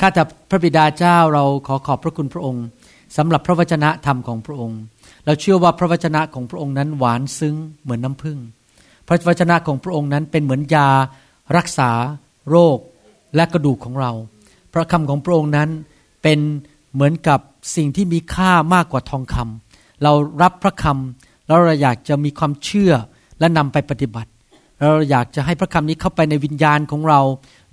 [0.00, 2.64] ข้าแต่พระบิดาเจ้าเราขอขอบพระคุณพระองค์
[3.16, 4.80] สำหรับพระวจนะธรรมของพระองค์
[5.24, 8.38] เราเชื่อว่าพระวจนะของพระองค์นั้นหวานซึ้งเหมือนน้ำผึ้ง
[9.06, 10.88] พระวจนะของพระองค์นั้นเป็นเหมือนยา
[11.56, 11.90] รักษา
[12.50, 12.78] โรค
[13.36, 14.12] และกระดูกของเรา
[14.74, 15.68] พระคำของพระองค์นั้น
[16.22, 16.38] เป็น
[16.94, 17.40] เหมือนกับ
[17.76, 20.12] สิ่งที่มีค่ามากกว่าทองคำเรา
[20.42, 22.92] รับพระคำแล้วเราอยากจะมีความเชื่อ
[23.38, 24.30] และนำไปปฏิบัติ
[24.80, 27.20] เราอยากจะให้พระคำนี้เข้าไปในวิญญาณของเรา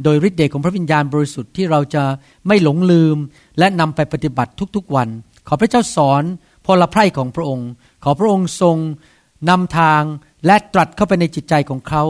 [0.03, 2.03] โดยฤทธิ์เดชของพระวิญญาณบริสุทธิ์ที่เราจะ
[2.47, 3.17] ไม่หลงลืม
[3.59, 5.09] และนำไปปฏิบัติทุกๆวัน
[5.47, 6.23] ขอพระเจ้าสอน
[6.65, 7.69] พลไพร่ของพระองค์
[8.03, 8.77] ขอพระองค์ทรง
[9.49, 10.03] นำทาง
[10.45, 12.03] และตรัสเข้าไปในจิตใจของเขา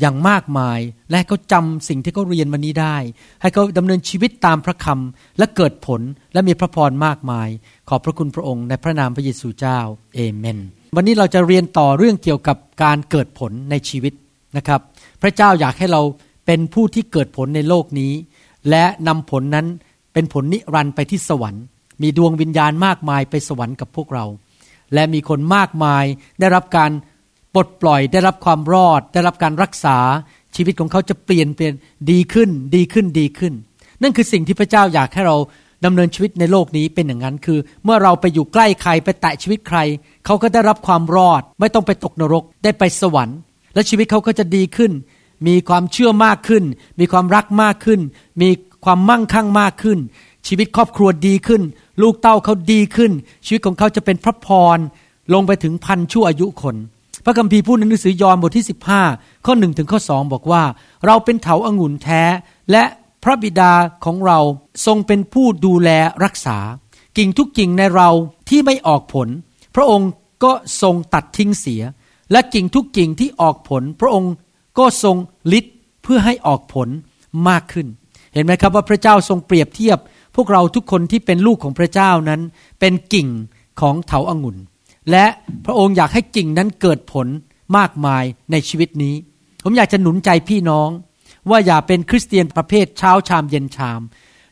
[0.00, 2.96] อย่างมากมาย และเขาจำสิ่งที่เขาเรียนวันนี้ได้
[3.40, 6.00] ให้เขาดำเนินชีวิตตามพระคำและเกิดผล
[6.32, 7.48] และมีพระพรมากมาย
[7.88, 9.80] ขอบพระคุณพระองค์ในพระนามพระเยซูเจ้า
[10.14, 10.58] เอเมน
[10.96, 14.12] วันนี้เราจะเรียนต่อเรื่องเกี่ยวกับการเกิดผลในชีวิต
[14.56, 14.80] นะครับ
[15.22, 16.02] พระเจ้าอยากให้เรา
[16.50, 18.12] เป็นผู้ที่เกิดผลในโลกนี้
[18.70, 19.66] และนำผลนั้น
[20.12, 21.64] เป็นผลนิรันดร์ไปที่สวรรค์
[22.02, 24.24] มีดวงวิญญาณมากมายไปสวรรค์กับพวกเรา
[24.94, 26.04] และมีคนมากมาย
[26.40, 26.90] ได้รับการ
[27.54, 29.98] ปลดปล่อยได้รับความรอด ได้รับการรักษา
[30.56, 31.72] ชีวิตของเขาจะเปลี่ยนเป็น
[32.10, 33.52] ดีขึ้นดีขึ้นดีขึ้น
[34.02, 35.36] นั่นคือสิ่งที่พระเจ้าอยากให้เรา
[35.84, 39.78] ดำเนินชีวิตในโลกนี้เป็นอย่างนั้นคือ เมื่อเราไปอยู่ใกล้ใครไปแตะชีวิตใคร
[40.26, 43.38] เขาก็ได้รับความรอด ไม่ต้องไปตกนรกได้ไปสวรรค์
[43.74, 44.92] และชีวิตเขาก็จะดีขึ้น
[45.46, 46.64] มีความเชื่อมากขึ้น
[47.00, 48.00] มีความรักมากขึ้น
[48.42, 48.48] มี
[48.84, 49.98] ความมั่งคั่งมากขึ้น
[50.46, 51.62] ชีวิตครอบครัวดีขึ้น
[52.02, 53.12] ลูกเต้าเขาดีขึ้น
[53.46, 54.78] ชีวิตของเขาจะเป็นพระพร
[55.34, 56.76] ลงไปถึงพันชั่วอายุคน
[57.24, 58.66] พระคัมภีร์พูดในหนังสือยอห์นบทที่
[59.04, 60.62] 15 ข้อ1ถึงข้อ2บอกว่า
[61.06, 62.22] เราเป็นเถาอางุ่นแท้
[62.70, 62.84] และ
[63.22, 63.72] พระบิดา
[64.04, 64.38] ของเรา
[64.86, 65.90] ทรงเป็นผู้ดูแล
[66.24, 66.58] รักษา
[67.18, 68.08] กิ่งทุกกิ่งในเรา
[68.48, 69.28] ที่ไม่ออกผล
[69.74, 70.10] พระองค์
[70.44, 71.82] ก็ทรงตัดทิ้งเสีย
[72.32, 74.32] และกิ่งทุกกิ่งที่ออกผล พระองค์
[74.78, 75.16] ก็ทรง
[75.52, 75.64] ลิด
[76.02, 76.88] เพื่อให้ออกผล
[77.48, 77.86] มากขึ้น
[78.32, 79.98] เห็นไหมครับว่าพระเจ้าทรงเปรียบเทียบ
[80.36, 82.40] พวกเราทุกคนที่เป็นลูกของพระเจ้านั้น
[82.80, 83.28] เป็นกิ่ง
[83.80, 84.56] ของเถาอางุ่น
[85.10, 85.26] และ
[85.64, 87.26] พระองค์อยากให้กิ่งนั้นเกิดผล
[87.76, 89.14] มากมายในชีวิตนี้
[89.64, 90.88] ผมอยากจะหนุนใจพี่น้อง
[91.50, 94.00] ว่าอย่าเป็นคริสเตียนประเภทเช้าชามเย็นชาม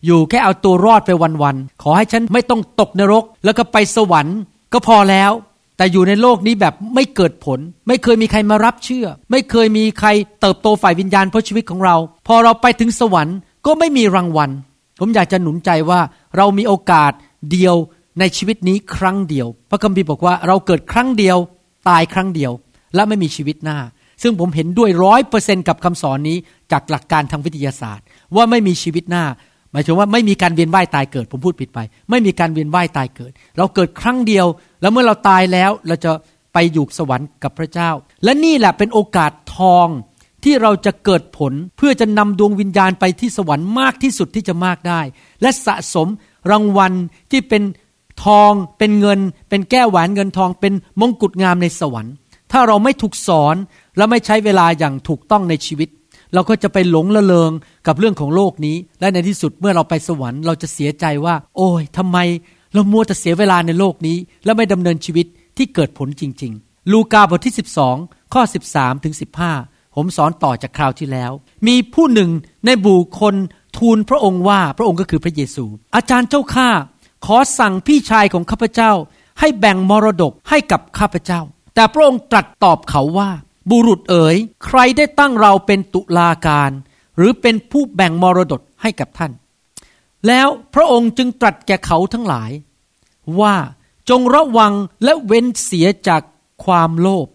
[0.07, 1.11] อยู่แค่เอาตัวรอดไป
[1.43, 4.39] วันๆขอให้ฉันไม่ต้องตกนรก แล้วก็ไปสวรรค์
[4.73, 5.31] ก็พอแล้ว
[5.77, 10.09] แต่อยู่ในโลกนี้แบบไม่เกิดผล ไม่เคยมีใครมารับเชื่อ ไม่เคยมีใคร
[10.41, 14.51] เติบโตฝ่ายวิญญาณเพราะชีวิตของเรา พอเราไปถึงสวรรค์ก็ไม่มีรางวัล
[15.01, 16.01] ผมอยากจะหนุนใจว่า
[16.37, 17.13] เรามีโอกาส
[17.53, 17.75] เดียว
[18.21, 21.39] ในชีวิตนี้ครั้งเดียว พระคัมภีร์บอกว่าเราเกิดครั้งเดียว
[21.89, 22.53] ตายครั้งเดียว
[22.95, 23.79] และไม่มีชีวิตหน้า
[24.23, 26.37] ซึ่งผมเห็นด้วยร้อยเปอร์เซนกับคำสอนนี้
[26.73, 28.05] จากหลักการทางวิทยาศาสตร์
[28.37, 29.25] ว่าไม่มีชีวิตหน้า
[29.73, 31.79] หมายถึงว่าไม่มีการเวียนว่ายตายเกิด ผมพูดผิดไป
[32.11, 34.47] ไม่มีการเวียนว่ายตายเกิด เราเกิดครั้งเดียว
[34.87, 36.13] แล้วเมื่อเราตายแล้วเราจะ
[36.53, 37.91] ไปอยู่สวรรค์กับพระเจ้า
[38.25, 39.87] และนี่แหละเป็นโอกาสทอง
[40.45, 45.01] ที่เราจะเกิดผลเพื่อจะนำดวงวิญญาณไปที่สวรรค์มากที่สุดที่จะมากได้
[45.43, 46.09] และสะสม
[46.51, 46.93] รางวัล
[47.31, 47.63] ที่เป็น
[48.25, 52.15] ทองเป็นเงิน เป็นแก้วแหวนเงินทอง เป็นมงกุฎงามในสวรรค์
[52.53, 53.57] ถ้าเราไม่ถูกสอน
[53.97, 55.89] และไม่ใช้เวลาอย่างถูกต้องในชีวิต
[56.35, 57.51] เราก็จะไปหลงละเลง
[57.87, 62.19] กับเรื่องของโลกนี้ และในที่สุดเมื่อเราไปสวรรค์เราจะเสียใจว่า โอ้ยทำไม
[62.77, 65.27] เรามัวแต่เสียเวลาในโลกนี้ และไม่ดำเนินชีวิต
[65.57, 67.55] ที่เกิดผลจริง ๆ ลูกาบทที่
[67.93, 68.43] 12 ข้อ
[68.73, 69.15] 13ถึง
[69.55, 71.33] 15 ผมสอนต่อจากคราวที่แล้ว
[71.67, 72.31] มีผู้หนึ่ง
[72.67, 73.35] ในบุคคล
[73.77, 75.65] ทูลพระองค์ว่าพระองค์ก็คือพระเยซู
[75.95, 76.69] อาจารย์เจ้าข้า
[77.27, 78.93] ขอสั่งพี่ชายของข้าพเจ้า
[79.41, 81.41] ให้แบ่งมรดกให้กับข้าพเจ้า
[81.75, 83.31] แต่พระองค์ตรัสตอบเขาว่า
[83.71, 86.71] บุรุษเอ๋ยใครได้ตั้งเราเป็นตุลาการ
[87.17, 89.33] หรือเป็นผู้แบ่งมรดกให้กับท่าน
[90.27, 92.51] แล้วพระองค์จึงตรัสแก่เขาทั้งหลาย
[93.41, 93.55] ว่า
[94.09, 94.73] จงระวัง
[95.05, 96.23] และเว้นเสียจาก
[96.65, 97.27] ความโลภ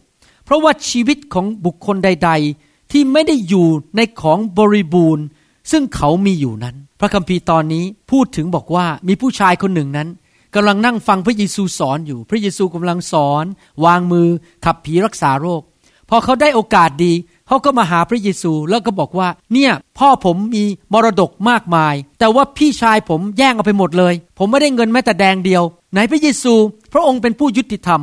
[0.46, 5.26] เพราะว่าชีวิตของบุคคลใด ๆ ที่ไม่ได้อยู่ในของบริบูรณ์
[5.72, 10.10] ซึ่งเขามีอยู่นั้น พระคัมภีร์ตอนนี้พูดถึงบอกว่ามีผู้ชายคนหนึ่งนั้น
[10.56, 13.46] กำลังนั่งฟังพระเยซูสอนอยู่ พระเยซูกำลังสอน
[13.86, 14.28] วางมือ
[14.66, 15.62] ขับผีรักษาโรค
[16.10, 17.14] พอเขาได้โอกาสดี
[17.52, 20.64] เขาก็มาหาพระเยซูแล้วก็บอกว่า เนี่ยพ่อผมมี
[20.94, 26.54] มรดกมากมาย แต่ว่าพี่ชายผมแย่งเอาไปหมดเลย ผมไม่ได้เงินแม้แต่แดงเดียว ไหนพระเยซู
[26.94, 28.02] พระองค์เป็นผู้ยุติธรรม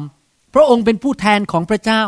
[0.55, 2.03] พระองค์เป็นผู้แทนของพระเจ้า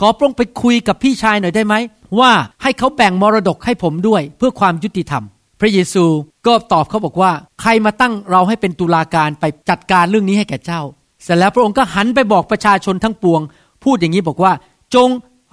[0.00, 1.74] ขอพระองค์ไปคุยกับพี่ชายหน่อยได้ไหม
[2.20, 2.32] ว่า
[2.62, 5.26] ให้เขาแบ่งมรดกให้ผมด้วยเพื่อความยุติธรรมพ
[5.60, 6.04] พระเยซู
[6.46, 10.80] ก็ตอบเขาบอกว่า ใครมาตั้งเราให้เป็นตุลาการไปจัดการเรื่องนี้ให้แก่เจ้า
[11.22, 13.40] เสร็จแล้วพระองค์ก็หันไปบอกประชาชนทั้งปวง
[13.84, 14.52] พูดอย่างนี้บอกว่า
[14.94, 15.08] จง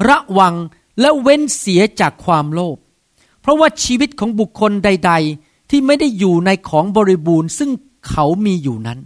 [0.10, 0.54] ระวัง
[1.01, 2.77] และเว้นเสียจากความโลภ
[3.41, 7.69] เพราะว่าชีวิตของบุคคลใด ๆ ที่ไม่ได้อยู่ในของบริบูรณ์ ซึ่ง
[8.09, 8.99] เขามีอยู่นั้น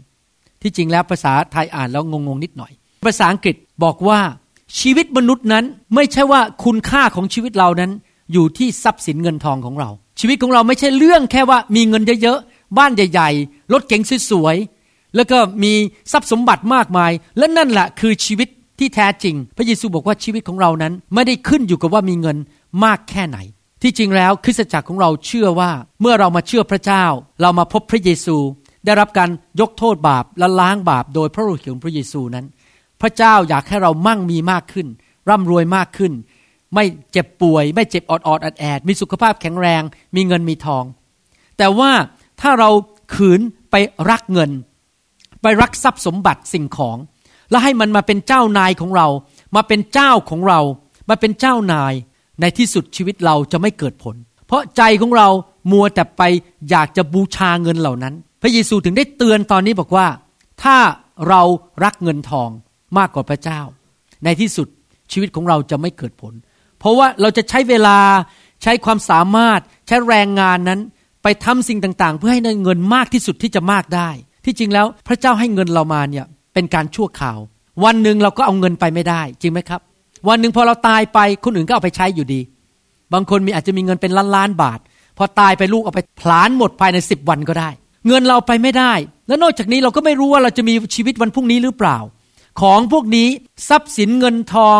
[0.61, 2.71] ที่จริงแล้วภาษาไทยอ่านแล้วงงๆนิดหน่อย
[3.07, 4.19] ภาษาอังกฤษบอกว่า
[4.79, 5.65] ชีวิตมนุษย์นั้น
[5.95, 7.91] ไม่ใช่ว่าคุณค่าของชีวิตเรานั้น
[8.33, 9.89] อยู่ที่ทรัพย์สินเงินทองของเรา
[10.19, 14.01] ชีวิตของเราไม่ใช่เรื่องแค่ว่ามีเงินเยอะๆบ้านใหญ่ ๆ รถเก๋ง
[14.31, 15.73] สวยๆแล้วก็มี
[16.11, 18.47] ทรัพย์สมบัติมากมาย และนั่นแหละคือชีวิต
[18.81, 22.37] ที่แท้จริง พระเยซูบอกว่าชีวิตของเรานั้นไม่ได้ขึ้นอยู่กับว่ามีเงิน
[22.83, 23.37] มากแค่ไหน
[23.81, 27.05] ที่จริงแล้วคริสตจักรของเราเชื่อว่าเมื่อเรามาเชื่อพระเจ้า
[27.41, 28.37] เรามาพบพระเยซู
[28.85, 29.29] ได้รับการ
[29.61, 32.45] ยกโทษบาปและล้างบาปโดยพระโลหิตของพระเยซูนั้น
[33.01, 34.87] พระเจ้าอยากให้เรามั่งมีมากขึ้น
[35.29, 36.13] ร่ำรวยมากขึ้น
[36.73, 39.81] ไม่เจ็บป่วย ไม่เจ็บอดอดอดแอดมีสุขภาพแข็งแรง
[40.15, 40.83] มีเงินมีทอง
[41.57, 41.91] แต่ว่า
[42.41, 42.69] ถ้าเรา
[43.13, 43.41] ขืน
[43.71, 43.75] ไป
[44.09, 44.51] รักเงิน
[45.41, 46.97] ไปรักทรัพย์สมบัติสิ่งของ
[47.51, 49.07] แล้วให้มันมาเป็นเจ้านายของเรา
[49.55, 50.59] มาเป็นเจ้าของเรา
[51.09, 51.93] มาเป็นเจ้านาย
[52.41, 54.15] ในที่สุดชีวิตเราจะไม่เกิดผล
[54.47, 55.27] เพราะใจของเรา
[55.71, 56.21] มัวแต่ไป
[56.69, 60.07] อยากจะบูชาเงินเหล่านั้น พระเยซูถึงได้เตือนตอนนี้บอกว่า
[60.63, 60.77] ถ้า
[61.27, 61.41] เรา
[61.83, 62.49] รักเงินทอง
[62.97, 63.61] มากกว่าพระเจ้า
[64.23, 64.67] ในที่สุด
[65.11, 66.33] ชีวิตของเราจะไม่เกิดผล
[66.79, 67.97] เพราะว่าเราจะใช้เวลา
[68.63, 70.79] ใช้ความสามารถใช้แรงงานนั้น
[71.23, 74.09] ไปทำสิ่งต่างๆ เพื่อให้ได้เงินมากที่สุดที่จะมากได้
[74.45, 77.39] ที่จริงแล้วพระเจ้าให้เงินเรามาเนี่ย เป็นการชั่วข่าว
[77.83, 79.81] วันหนึ่งเราก็เอาเงินไปไม่ได้ จริงไหมครับ
[80.27, 82.41] วันหนึ่งพอเราตายไปคนอื่นก็เอาไปใช้อยู่ดี
[83.13, 84.79] บางคนมีอาจจะมีเงินเป็นล้านล้านบาท
[85.17, 87.69] พอตายไปลูกเอาไปพลานหมดภายในสิบวันก็ได้
[88.07, 88.93] เงินเราไปไม่ได้
[89.27, 91.97] แล้วนอกจากนี้เราก็ไม่รู้ว่าเราจะมีชีวิตวันพรุ่งนี้หรือเปล่า
[92.61, 93.27] ของพวกนี้
[93.69, 94.79] ทรัพย์สินเงินทอง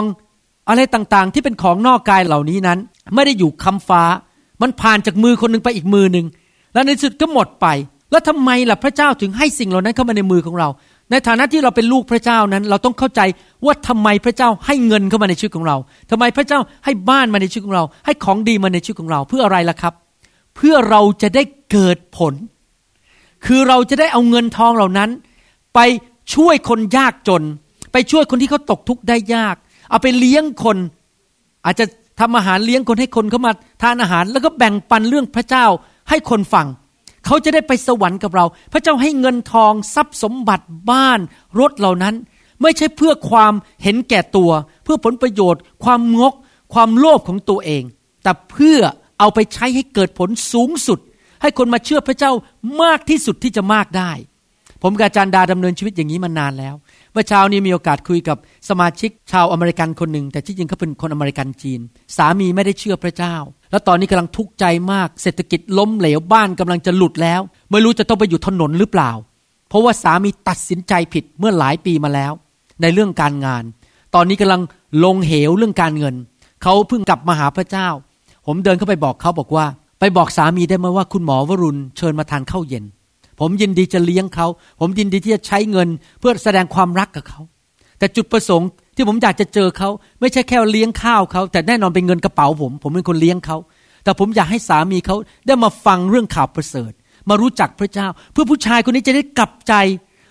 [0.69, 2.79] อะไรต่างๆ ที่เป็นของนอกกายเหล่านี้นั้น
[3.15, 4.03] ไม่ได้อยู่คำฟ้า
[4.62, 6.25] มันผ่านจากมือคนหนึ่งไปอีกมือหนึ่ง
[6.74, 7.67] แล้วในสุดก็หมดไป
[8.12, 10.67] แล้วทำไมล่ะพระเจ้าถึงให้สิ่งเหล่านั้นเข้ามาในมือของเรา
[11.11, 13.21] ในฐานะที่เราเป็นลูกพระเจ้านั้น เราต้องเข้าใจ
[13.65, 15.77] ว่าทำไมพระเจ้าให้เงินเข้ามาในชีวิตของเรา
[16.11, 19.93] ทำไมพระเจ้าให้บ้านมาในชีวิตของเรา ให้ของดีมาในชีวิตของเราเพื่ออะไรล่ะครับ
[20.55, 22.33] เพื่อเราจะได้เกิดผล
[23.45, 25.09] คือเราจะได้เอาเงินทองเหล่านั้น
[25.75, 25.79] ไป
[26.35, 27.43] ช่วยคนยากจน
[27.93, 29.55] ไปช่วยคนที่เขาตกทุกข์ได้ยาก
[29.89, 30.77] เอาไปเลี้ยงคน
[31.65, 31.85] อาจจะ
[32.19, 35.65] ทำอาหารเลี้ยงคนให้คนเข้ามาทานอาหาร แล้วก็แบ่งปันเรื่องพระเจ้า
[36.09, 36.67] ให้คนฟัง
[37.25, 41.19] เขาจะได้ไปสวรรค์กับเรา พระเจ้าให้เงินทองทรัพย์สมบัติบ้าน
[41.59, 42.15] รถเหล่านั้น
[42.62, 43.53] ไม่ใช่เพื่อความ
[43.83, 44.51] เห็นแก่ตัว
[44.83, 46.33] เพื่อผลประโยชน์ ความงก
[46.73, 47.83] ความโลภของตัวเอง
[48.23, 48.79] แต่เพื่อ
[49.19, 51.00] เอาไปใช้ให้เกิดผลสูงสุด
[51.41, 52.31] ให้คนมาเชื่อพระเจ้า
[52.81, 54.12] มากที่สุดที่จะมากได้
[54.83, 56.75] ผมกับอาจารย์ดาดำเนินชีวิตอย่างนี้มานานแล้ว
[57.12, 58.38] เมื่อเช้านี้มีโอกาสคุยกับ
[58.69, 61.79] สมาชิกชาวอเมริกันคนหนึ่ง แต่ที่จริงเขาเป็นคนอเมริกันจีน
[62.17, 63.35] สามีไม่ได้เชื่อพระเจ้า
[63.71, 67.41] แล้วตอนนี้กำลังทุกข์ใจมาก เศรษฐกิจล้มเหลวบ้านกำลังจะหลุดแล้ว
[67.71, 69.12] ไม่รู้จะต้องไปอยู่ถนนหรือเปล่า
[69.69, 72.31] เพราะว่าสามีตัดสินใจผิดเมื่อหลายปีมาแล้ว
[72.81, 73.63] ในเรื่องการงาน
[74.15, 74.62] ตอนนี้กำลัง
[75.03, 76.15] ลงเหวเรื่องการเงิน
[76.63, 77.88] เขาเพิ่งกลับมาหาพระเจ้า
[78.45, 79.65] ผมเดินเข้าไปบอกเขาบอกว่า
[80.00, 82.83] ไปบอกสามีได้ไหมว่าคุณหมอวรุณเชิญมาทานข้าวเย็น
[83.39, 84.47] ผมยินดีจะเลี้ยงเขา
[84.79, 85.89] ผมยินดีที่จะใช้เงิน
[86.19, 87.41] เพื่อแสดงความรักกับเขา
[88.00, 88.69] แต่จุดประสงค์
[89.01, 89.89] ที่ผมอยากจะเจอเขา
[90.21, 93.58] ไม่ใช่แค่เลี้ยงข้าวเขาแต่แน่นอนเป็นเงินกระเป๋าผม ผมเป็นคนเลี้ยงเขา
[94.03, 95.15] แต่ผมอยากให้สามีเขา
[95.48, 96.91] ได้มาฟังเรื่องข่าวประเสริฐ
[97.29, 99.74] มารู้จักพระเจ้า เพื่อผู้ชายคนนี้จะได้กลับใจ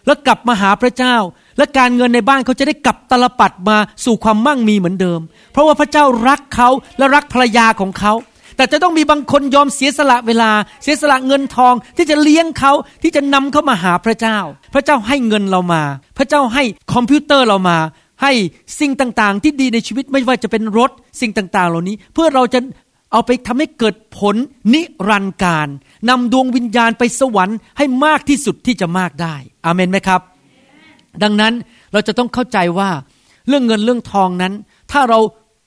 [0.06, 1.16] แล้วกลับมาหาพระเจ้า
[1.58, 5.20] และการเงินในบ้านเขาจะได้กลับตลปัดมาสู่ความมั่งมีเหมือนเดิม
[5.52, 8.12] เพราะว่าพระเจ้ารักเขาและรักภรรยาของเขา
[8.56, 10.50] แต่จะต้องมีบางคนยอมเสียสละเวลา
[10.82, 12.72] เสียสละเงินทองที่จะเลี้ยงเขา
[13.02, 14.38] ที่จะนำเขามาหาพระเจ้า
[14.74, 15.82] พระเจ้าให้เงินเรามา
[16.18, 16.62] พระเจ้าให้
[16.92, 17.76] คอมพิวเตอร์เรามา
[18.22, 18.32] ให้
[18.80, 22.60] สิ่งต่างๆ ที่ดีในชีวิตไม่ว่าจะเป็นรถสิ่งต่าง ๆ เหล่านี้ เพื่อเราจะ
[23.12, 24.36] เอาไปทำให้เกิดผล
[24.74, 25.68] นิรันดร์การ
[26.08, 29.34] นำดวงวิญญาณไปสวรรค์ให้มากที่สุดที่จะมากได้
[29.64, 30.20] อาเมนไหมครับ
[31.22, 31.52] ดังนั้น
[31.92, 32.90] เราจะต้องเข้าใจว่า
[33.48, 34.52] เรื่องเงินเรื่องทองนั้น
[34.92, 35.18] ถ้าเรา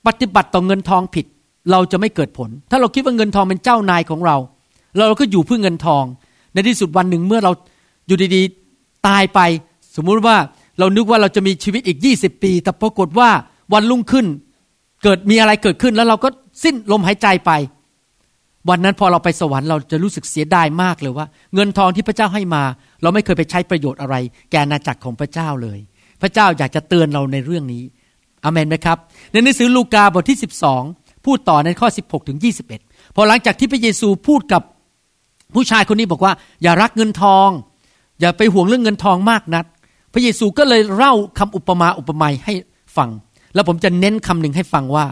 [0.06, 1.26] ปฏิบัติต่อเงินทองผิด
[1.70, 4.36] เราจะไม่เกิดผล ถ้าเราคิดว่าเงินทองเป็นเจ้านายของเรา
[5.08, 6.04] เราก็อยู่เพื่อเงินทอง
[6.52, 7.52] ในที่สุดวันหนึ่งเมื่อเรา
[8.06, 9.40] อยู่ดีๆ ตายไป
[9.96, 10.36] สมมุติว่า
[10.78, 13.30] เรานึกว่าเราจะมีชีวิตอีก 20 ปี แต่ปรากฏว่า
[13.72, 14.26] วันรุ่งขึ้น
[15.02, 16.28] เกิดมีอะไรเกิดขึ้นแล้วเราก็
[16.62, 17.50] สิ้นลมหายใจไป
[18.68, 22.62] วันนั้นพอเราไปสวรรค์เราจะรู้สึกเสียดายมากเลยว่า เงินทองที่พระเจ้าให้มา
[23.02, 24.16] เราไม่เคยไปใช้ประโยชน์อะไร
[24.50, 25.78] แก่นาจักรของพระเจ้าเลย
[26.22, 27.82] พระเจ้าอยากจะเตือนเราในเรื่องนี้
[28.44, 28.98] อเมนไหมครับ
[29.32, 30.38] ในหนังสือลูกาบทที่
[30.80, 32.38] 12 พูดต่อในข้อ 16ถึง
[32.76, 34.62] 21 พอหลังจากที่พระเยซูพูดกับ
[35.54, 37.48] ผู้ชายคนนี้บอกว่า อย่ารักเงินทอง
[38.20, 39.64] อย่าไปห่วงเรื่องเงินทองมากนัก
[40.14, 42.54] พระเยซูก็เลยเล่าคำอุปมาอุปไมยให้
[42.96, 43.10] ฟัง
[43.54, 45.06] แล้วผมจะเน้นคำหนึ่งให้ฟังว่า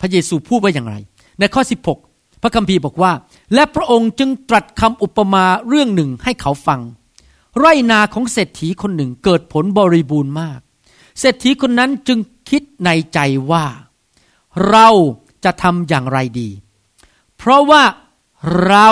[0.00, 0.96] พระเยซูพูดว่าอย่างไร
[1.38, 1.62] ในข้อ
[2.02, 3.12] 16 พระคัมภีร์บอกว่า
[3.54, 6.80] และพระองค์จึงตรัสคำอุปมาเรื่องหนึ่งให้เขาฟัง
[7.58, 10.60] ไรนาของเศรษฐีคนหนึ่งเกิดผลบริบูรณ์มาก
[11.20, 12.18] เศรษฐีคนนั้นจึง
[12.50, 13.18] คิดในใจ
[13.50, 13.64] ว่า
[14.70, 14.88] เรา
[15.44, 16.48] จะทำอย่างไรดี
[17.36, 17.82] เพราะว่า
[18.66, 18.90] เรา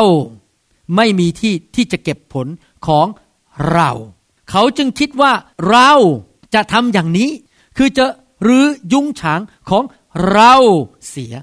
[0.96, 2.46] ไม่มีที่ที่จะเก็บผล
[2.86, 3.06] ของ
[3.72, 3.90] เรา
[4.50, 5.32] เขาจึงคิดว่า
[5.70, 5.90] เรา
[6.54, 7.30] จะทำอย่างนี้
[7.76, 8.04] คือจะ
[8.46, 9.40] รื้อยุ้งฉาง
[9.70, 9.82] ของ
[10.32, 10.54] เรา
[11.10, 11.34] เสีย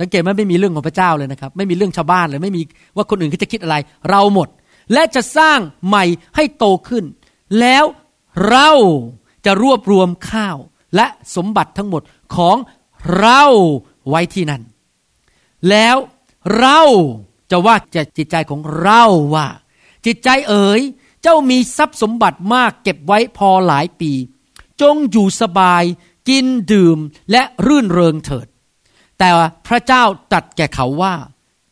[0.00, 2.62] สังเกตไหมไม่มีเรื่องของพระเจ้าเลยนะครับ ไม่มีเรื่องชาวบ้านเลยไม่มี
[2.96, 3.76] ว่าคนอื่นเขาจะคิดอะไร
[4.10, 4.48] เราหมด
[4.92, 6.04] และจะสร้างใหม่
[6.36, 7.04] ให้โตขึ้น
[7.60, 7.84] แล้ว
[8.48, 8.70] เรา
[9.44, 10.56] จะรวบรวมข้าว
[10.96, 11.06] และ
[11.36, 12.02] สมบัติทั้งหมด
[12.36, 12.56] ของ
[13.18, 13.42] เรา
[14.08, 14.62] ไว้ที่นั่น
[15.70, 15.96] แล้ว
[16.58, 16.80] เรา
[17.50, 19.02] จะว่าจะจิตใจของเรา
[19.34, 19.46] ว่า
[20.06, 20.80] จิตใจเอ๋ย
[21.28, 24.12] เจ้ามีทรัพย์สมบัติมากเก็บไว้พอหลายปี
[24.80, 25.84] จงอยู่สบาย
[26.28, 26.98] กินดื่ม
[27.30, 28.46] และรื่นเริงเถิด
[29.18, 29.28] แต่
[29.66, 30.02] พระเจ้า
[30.32, 31.14] ตัดแก่เขาว่า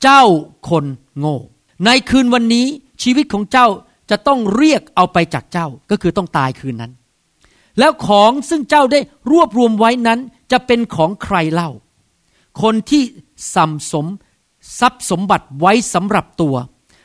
[0.02, 0.22] เจ้า
[0.68, 0.84] คน
[1.18, 1.38] โง่
[1.84, 2.66] ในคืนวันนี้
[3.02, 3.66] ชีวิตของเจ้า
[4.10, 6.92] จะต้องเรียกเอาไปจากเจ้าก็คือต้องตายคืนนั้น
[7.78, 10.20] แล้วของซึ่งเจ้าได้รวบรวมไว้นั้น
[10.52, 11.70] จะเป็นของใครเล่า
[12.62, 13.02] คนที่
[13.54, 14.06] สัมสม
[14.78, 16.56] ทรัพย์สมบัติไว้สำหรับตัว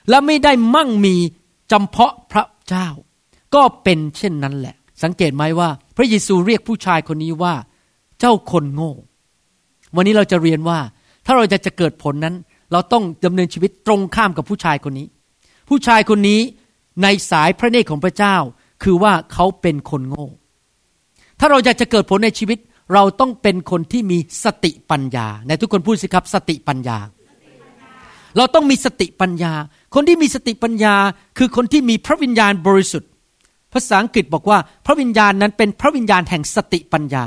[0.09, 1.15] และไม่ได้มั่งมี
[1.71, 2.87] จำเพาะพระเจ้า
[3.55, 7.53] ก็เป็นเช่นนั้นแหละ สังเกตไหมว่า พระเยซูเรียกผู้ชายคนนี้ว่า
[8.19, 8.93] เจ้าคนโง่
[9.95, 10.79] วันนี้เราจะเรียนว่า
[11.25, 12.35] ถ้าเราจะจะเกิดผลนั้น
[12.71, 15.07] เราต้องดำเนินชีวิตตรงข้ามกับผู้ชายคนนี้
[15.69, 16.39] ผู้ชายคนนี้
[17.03, 18.35] ในสายพระเนตรของพระเจ้า
[18.83, 20.27] คือว่าเขาเป็นคนโง่
[21.39, 22.59] ถ้าเราอยากจะเกิดผลในชีวิต
[22.93, 26.97] เราต้องเป็นคนที่มีสติปัญญา ในทุกคนพูดสิครับสติปัญญา
[28.37, 29.53] เราต้องมีสติปัญญา
[29.93, 30.95] คนที่มีสติปัญญา
[31.37, 33.09] คือคนที่มีพระวิญญาณบริสุทธิ์
[33.73, 37.25] ภาษาอังกฤษบอกว่าพระวิญญาณนั้นเป็นพระวิญญาณแห่งสติปัญญา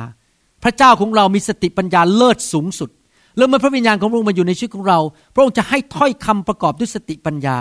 [0.62, 2.90] พระเจ้าของเรามีสติปัญญาเลิศสูงสุด
[3.36, 4.98] แล้วเมื่อพระวิญญาณของพระองค์มาอยู่ในชีวิตของเรา
[5.34, 7.56] พระองค์จะให้ถ้อยคำประกอบด้วยสติปัญญา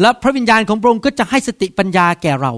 [0.00, 2.52] และพระวิญญาณของพระองค์ก็จะให้สติปัญญาแก่เรา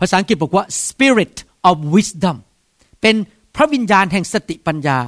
[0.00, 1.36] ภาษาอังกฤษบอกว่า spirit
[1.68, 2.36] of wisdom
[3.02, 3.14] เป็น
[3.56, 4.98] พระวิญญาณแห่งสติปัญญา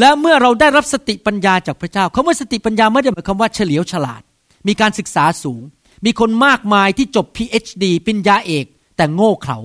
[0.00, 4.22] แล้วเมื่อเราได้รับสติปัญญาจากพระเจ้าคำว่าสติปัญญาไม่ได้หมายความว่าเฉลียวฉลาด
[4.66, 5.62] มีการศึกษาสูง
[6.04, 8.66] มีคนมากมายที่จบ PhD ปัญญาเอก
[8.96, 9.58] แต่โง่เขลา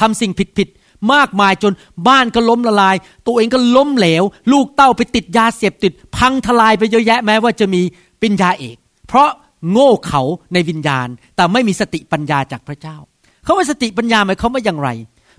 [0.00, 1.72] ทำสิ่งผิดๆมากมายจน
[2.08, 7.82] บ้านก็ล้มละลาย ตัวเองก็ล้มเหลว ลูกเต้าไปติดยาเสพติด พังทลายไปเยอะแยะแม้ว่าจะมี
[8.22, 8.76] ปัญญาเอก
[9.08, 9.30] เพราะ
[9.70, 12.96] โง่เขาในวิญญาณ แต่ไม่มีสติปัญญาจากพระเจ้า
[13.44, 14.88] เขาว่าสติปัญญาหมายความว่าอย่างไร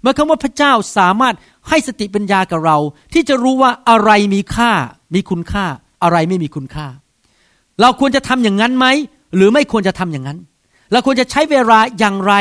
[0.02, 1.36] หมายความว่าพระเจ้าสามารถ
[1.70, 2.78] ให้สติปัญญากับเรา
[3.14, 4.72] ที่จะรู้ว่าอะไรมีค่า
[5.14, 5.66] มีคุณค่า
[6.04, 6.88] อะไรไม่มีคุณค่า
[7.82, 8.86] เราควรจะทำอย่างนั้นไหม
[9.36, 10.40] หรือไม่ควรจะทำอย่างนั้น
[10.92, 12.34] เราควรจะใช้เวลาอย่างไร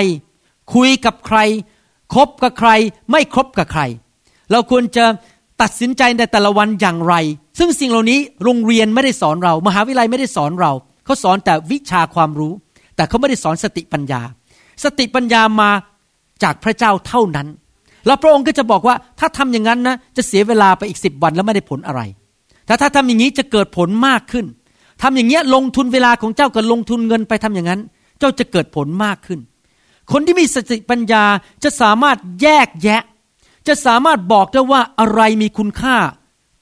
[0.75, 1.39] คุยกับใคร
[2.15, 2.71] คบกับใคร
[3.11, 3.83] ไม่คบกับใคร
[4.53, 5.05] เราควรจะ
[5.63, 7.15] ตัดสินใจในแต่ละวันอย่างไร
[7.59, 10.73] ซึ่งสิ่งเหล่านี้โรงเรียนไม่ได้สอนเรา มหาวิทยาลัยไม่ได้สอนเรา
[11.05, 12.53] เขาสอนแต่วิชาความรู้
[12.97, 14.21] แต่เขาไม่ได้สอนสติปัญญา
[14.85, 15.71] สติปัญญามา
[16.43, 17.49] จากพระเจ้าเท่านั้น
[18.07, 22.01] แล้วพระองค์ก็จะบอกว่าถ้าทำอย่างนั้นนะจะเสียเวลาไปอีกสิบวันแล้วไม่ได้ผลอะไร
[22.67, 24.47] แต่ถ้าทำอย่างนี้จะเกิดผลมากขึ้น
[25.03, 27.81] ทำอย่างเงี้ยลงทุนเวลาของเจ้ากับลงทุนเงินไปทำอย่างนั้น
[28.19, 29.41] เจ้าจะเกิดผลมากขึ้น
[30.13, 31.25] คนที่มีสติปัญญา
[31.65, 33.03] จะสามารถแยกแยะ
[33.69, 35.97] จะสามารถบอกได้ว่าอะไรมีคุณค่า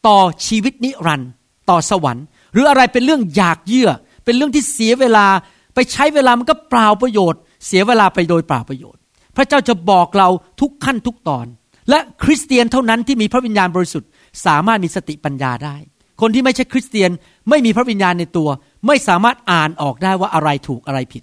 [0.06, 1.30] ต่อชีวิตนิรันด์
[1.70, 3.90] ต่อสวรรค์ หรืออะไรเป็นเรื่องอยากเยื่อ
[4.24, 5.26] เป็นเรื่องที่เสียเวลา
[5.74, 9.00] ไปใช้เวลามันก็เปล่าประโยชน์ เสียเวลาไปโดยเปล่าประโยชน์
[9.36, 10.28] พระเจ้าจะบอกเรา
[10.60, 11.46] ทุกขั้นทุกตอน
[11.90, 14.08] และคริสเตียนเท่านั้นที่มีพระวิญญาณบริสุทธิ์
[14.46, 15.76] สามารถมีสติปัญญาได้
[16.20, 17.10] คนที่ไม่ใช่คริสเตียน
[17.48, 18.48] ไม่มีพระวิญญาณในตัว
[18.86, 21.22] ไม่สามารถอ่านออกได้ว่าอะไรถูกอะไรผิด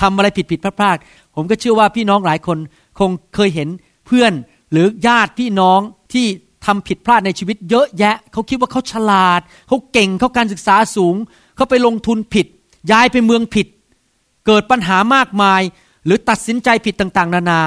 [0.00, 0.96] ทำอะไรผิดผิดพลาด
[1.34, 2.58] ผมก็เชื่อว่าพี่น้องหลายคน
[2.98, 3.68] คงเคยเห็น
[4.06, 4.32] เพื่อน
[4.72, 5.80] หรือญาติพี่น้อง
[6.12, 6.26] ที่
[6.66, 11.14] ทำผิดพลาดในชีวิตเยอะแยะ เขาคิดว่าเขาฉลาด เขาเก่งเขาการศึกษาสูง
[11.56, 12.46] เขาไปลงทุนผิด
[12.90, 13.66] ย้ายไปเมืองผิด
[14.46, 15.62] เกิดปัญหามากมาย
[16.04, 17.60] หรือตัดสินใจผิดต่างๆ นานา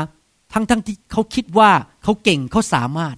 [0.53, 1.71] ทั้งๆทที่เขาคิดว่า
[2.03, 3.15] เขาเก่งเขาสามารถ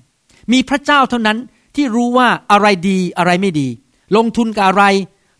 [0.51, 1.37] มีพระเจ้าเท่านั้น
[1.79, 3.67] ที่รู้ว่าอะไรดีอะไรไม่ดี
[4.17, 4.83] ลงทุนกับอะไร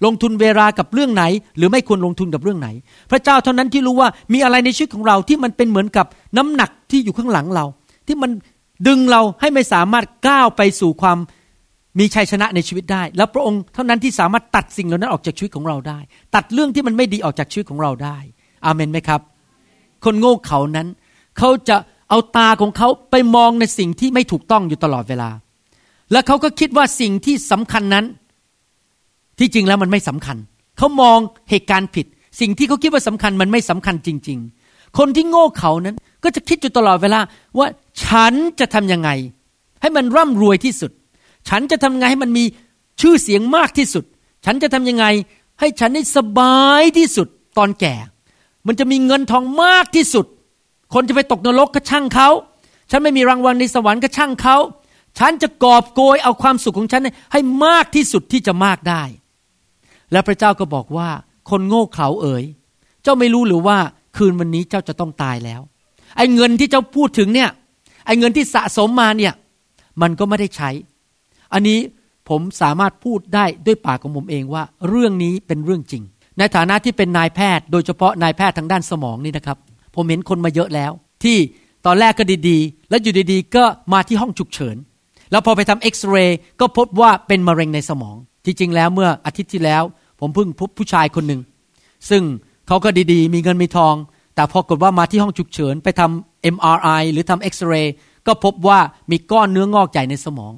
[0.05, 1.23] ลงทุนเวลากับเรื่องไหน
[1.57, 2.69] หรือไม่ควรลงทุนกับเรื่องไหน
[3.11, 6.05] พระเจ้าเท่านั้นที่รู้ว่ามีอะไรในชีวิตของเราที่มันเป็นเหมือนกับ
[6.37, 7.65] น้ำหนักที่อยู่ข้างหลังเรา
[8.07, 8.31] ที่มัน
[8.87, 11.17] ดึงเราให้ไม่สามารถก้าวไปสู่ความ
[11.99, 15.99] มีชัยชนะในชีวิตได้ แล้วพระองค์เท่านั้นที่สามารถตัดสิ่งเหล่านั้นออกจากชีวิตของเราได้
[16.35, 18.17] ตัดเรื่องที่มันไม่ดีออกจากชีวิตของเราได้
[18.65, 19.21] อาเมนไหมครับ
[20.05, 20.87] คนโง่เขานั้น
[21.37, 21.77] เขาจะ
[22.09, 25.29] เอาตาของเขาไปมองในสิ่งที่ไม่ถูกต้องอยู่ตลอดเวลา
[26.11, 28.05] และเขาก็คิดว่าสิ่งที่สำคัญนั้น
[29.39, 30.37] ที่จริงแล้วมันไม่สำคัญ
[30.77, 32.05] เขามองเหตุการณ์ผิด
[32.39, 37.19] สิ่งที่เขาคิดว่าสำคัญมันไม่สำคัญจริง ๆ คนที่โง่เขานั้นก็จะคิดอยู่ตลอดเวลา
[37.57, 37.67] ว่า
[38.03, 39.09] ฉันจะทํำยังไง
[39.81, 40.91] ให้มันร่ำรวยที่สุด
[41.49, 42.43] ฉันจะทำไงให้มันมี
[43.01, 44.03] ชื่อเสียงมากที่สุด
[44.45, 45.05] ฉันจะทำยังไง
[45.59, 47.95] ให้ฉันได้สบายที่สุดตอนแก่
[48.67, 50.25] มันจะมีเงินทองมากที่สุด
[50.93, 52.29] คนจะไปตกนรกก็ช่างเขา
[52.91, 54.57] ฉันไม่มีรางวัลในสวรรค์ก็ช่างเขา
[55.17, 59.03] ฉันจะกอบโกยเอาความสุขของฉันให้มากที่สุดที่จะมากได้
[60.11, 61.09] และพระเจ้าก็บอกว่า
[61.49, 62.43] คนโง่เขลาเอ๋ย
[63.03, 63.77] เจ้าไม่รู้หรือว่า
[64.17, 65.61] คืนวันนี้เจ้าจะต้องตายแล้ว
[66.17, 67.49] ไอ้เงินที่เจ้าพูดถึงเนี่ย
[68.05, 69.33] ไอ้เงินที่สะสมมาเนี่ย
[70.01, 70.69] มันก็ไม่ได้ใช้
[71.53, 71.79] อันนี้
[72.29, 76.03] ผมสามารถพูดได้ด้วยปากของผมเองว่า เรื่องนี้เป็นเรื่องจริง
[76.37, 79.57] ในฐานะที่เป็นนายแพทย์ โดยเฉพาะนายแพทย์ทางด้านสมองนี่นะครับ
[79.95, 80.91] ผมเห็นคนมาเยอะแล้ว
[81.23, 81.37] ที่
[81.85, 83.63] ตอนแรกก็ดีๆ แล้วอยู่ดีๆ ก็
[83.93, 84.75] มาที่ห้องฉุกเฉิน
[85.31, 89.83] แล้วพอไปทำเอ็กซเรย์ก็พบว่าเป็นมะเร็งในสมอง ที่จริงแล้วเมื่ออาทิตย์ที่แล้ว
[90.19, 91.41] ผมเพิ่งพบผู้ชายคนหนึ่ง
[92.09, 92.23] ซึ่ง
[92.67, 93.95] เขาก็ดีๆ มีเงินมีทอง
[94.35, 97.93] แต่พอกดว่ามาที่ห้องฉุกเฉินไปทำ MRI หรือทำเอ็กซเรย์
[98.27, 98.79] ก็พบว่า
[99.11, 100.53] มีก้อนเนื้องอกใหญ่ในสมอง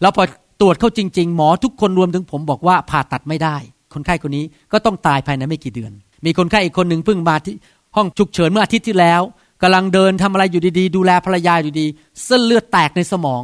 [0.00, 0.22] แล้วพอ
[0.60, 3.56] ตรวจเข้าจริง ๆ หมอทุกคนรวมถึงผมบอกว่าผ่าตัดไม่ได้
[3.94, 5.92] คนไข้คนนี้ก็ต้องตายภายในไม่กี่เดือน
[6.24, 7.54] มีคนไข้อีกคนหนึ่งเพิ่งมาที่
[7.96, 9.22] ห้องฉุกเฉินเมื่ออาทิตย์ที่แล้ว
[9.62, 11.86] กำลังเดินทำอะไรอยู่ดีๆ ดูแลภรรยาอยู่ดี
[12.24, 13.42] เส้นเลือดแตกในสมอง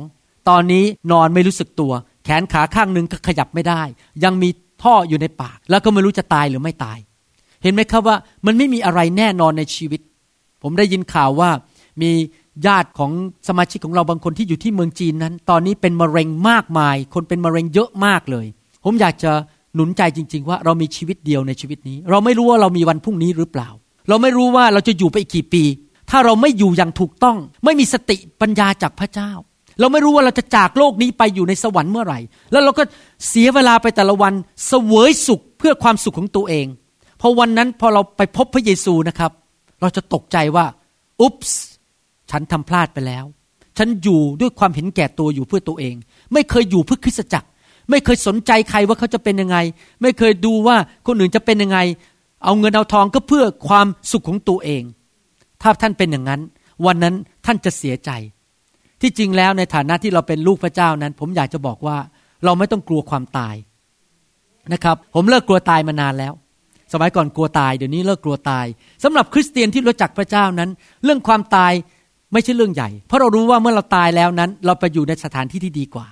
[0.49, 1.93] ตอนนี้นอนไม่รู้สึกตัว
[2.25, 3.83] แขนขาข้างหนึ่งก็ขยับไม่ได้
[4.25, 4.49] ยังมี
[4.83, 6.99] ท่ออยู่ในปาก แล้วก็ไม่รู้จะตายหรือไม่ตาย
[7.63, 10.01] เห็นไหมครับว่ามันไม่มีอะไรแน่นอนในชีวิต
[10.63, 11.51] ผมได้ยินข่าวว่า
[12.03, 12.11] มี
[12.67, 13.11] ญาติของ
[13.49, 18.47] สมาชิกของเราบางคนที่อยู่ที่เมืองจีนนั้น ตอนนี้เป็นมะเร็งมากมาย คนเป็นมะเร็งเยอะมากเลย
[18.85, 19.33] ผมอยากจะ
[19.75, 23.69] หนุนใจจริง ๆ ว่าเรามีชีวิตเดียวในชีวิตนี้ เราไม่รู้ว่าเรามีวันพรุ่งนี้หรือเปล่า
[24.09, 25.65] เราไม่รู้ว่าเราจะอยู่ไปอีกกี่ปี
[26.11, 29.31] ถ้าเราไม่อยู่อย่างถูกต้อง ไม่มีสติปัญญาจากพระเจ้า
[29.81, 32.19] เราไม่รู้ว่าเราจะจากโลกนี้ไปอยู่ในสวรรค์เมื่อไหร่
[32.53, 32.83] แล้วเราก็
[33.29, 34.33] เสียเวลาไปแต่ละวัน
[34.67, 36.67] เสวยสุขเพื่อความสุขของตัวเอง
[37.21, 39.33] พอวันนั้นพอเราไปพบพระเยซูนะครับ
[39.81, 40.67] เราจะตกใจว่า
[41.21, 41.65] อุ๊ปส์
[42.31, 43.25] ฉันทำพลาดไปแล้ว
[43.79, 45.95] ฉันอยู่ด้วยความเห็นแก่ตัวอยู่เพื่อตัวเอง
[46.33, 47.49] ไม่เคยอยู่เพื่อคริสตจักร
[47.91, 49.57] ไม่เคยสนใจใครว่าเขาจะเป็นยังไง
[50.03, 50.77] ไม่เคยดูว่า
[51.07, 51.79] คนอื่นจะเป็นยังไง
[52.45, 54.83] เอาเงินเอาทองก็เพื่อความสุขของตัวเอง
[55.63, 56.41] ถ้าท่านเป็นอย่างนั้น
[56.87, 57.15] วันนั้น
[57.47, 58.11] ท่านจะเสียใจ
[59.03, 61.97] ที่จริงแล้วในฐานะที่เราเป็นลูกพระเจ้านั้น ผมอยากจะบอกว่า
[62.45, 63.55] เราไม่ต้องกลัวความตาย
[64.73, 66.33] นะครับ ผมเลิกกลัวตายมานานแล้ว
[66.93, 68.67] สมัยก่อนกลัวตายเดี๋ยวนี้เลิกกลัวตาย
[69.05, 70.71] สำหรับคริสเตียนที่รู้จักพระเจ้านั้น
[71.05, 71.73] เรื่องความตาย
[72.33, 76.07] ไม่ใช่เรื่องใหญ่ เพราะเรารู้ว่าเมื่อเราตายแล้วนั้น เราไปอยู่ในสถานที่ที่ดีกว่า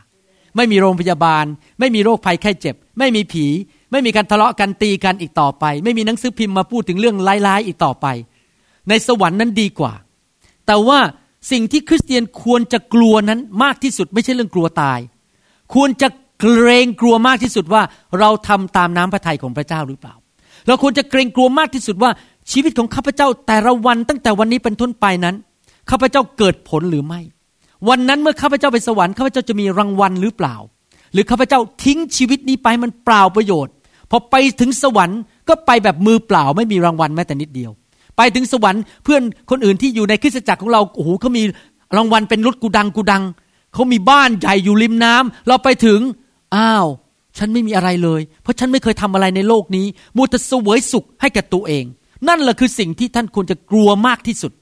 [0.56, 1.44] ไม่มีโรงพยาบาล
[1.80, 3.46] ไม่มีโรคภัยไข้เจ็บ ไม่มีผี
[3.92, 8.06] ไม่มีการทะเลาะกันตีกันอีกต่อไป ไม่มีหนังสือพิมพ์มาพูดถึงเรื่องร้ายๆอีกต่อไป
[8.88, 9.92] ในสวรรค์นั้นดีกว่า
[10.66, 10.98] แต่ว่า
[11.50, 14.98] สิ่งที่คริสเตียนควรจะกลัวนั้นมากที่สุดไม่ใช่เรื่องกลัวตาย
[15.74, 16.08] ควรจะ
[16.40, 17.82] เกรงกลัวมากที่สุดว่า
[18.18, 20.14] เราทำตามน้ำพระทัยของพระเจ้าหรือเปล่า
[20.66, 22.10] เราควรจะเกรงกลัวมากที่สุดว่า
[22.52, 25.36] ชีวิตของข้าพเจ้าแต่ละวันตั้งแต่วันนี้เป็นต้นไปนั้น
[25.90, 27.20] ข้าพเจ้าเกิดผลหรือไม่
[27.88, 30.54] วันนั้นเมื่อข้าพเจ้าไปสวรรค์ข้าพเจ้าจะมีรางวัลหรือเปล่า
[31.12, 33.72] หรือข้าพเจ้าทิ้งชีวิตนี้ไปมันเปล่าประโยชน์
[34.10, 37.70] พอไปถึงสวรรค์ก็ไปแบบมือเปล่าไม่มีรางวัลแม้แต่นิดเดียว
[38.22, 41.42] ไปถึงสวรรค์เพื่อนคนอื่นที่อยู่ในคริสตจักรของเราโอ้โหเขามี
[41.96, 43.22] รางวัลเป็นรถกูดังกูดัง
[43.74, 46.00] เขามีบ้านใหญ่อยู่ริมน้ำเราไปถึง
[46.56, 46.86] อ้าว
[47.38, 51.84] ฉันไม่มีอะไรเลย เพราะฉันไม่เคยทำอะไรในโลกนี้มูแต่เสวยสุขให้แก่ตัวเอง
[52.28, 54.52] นั่นแหละคือสิ่งที่ท่านควรจะกลัวมากที่สุด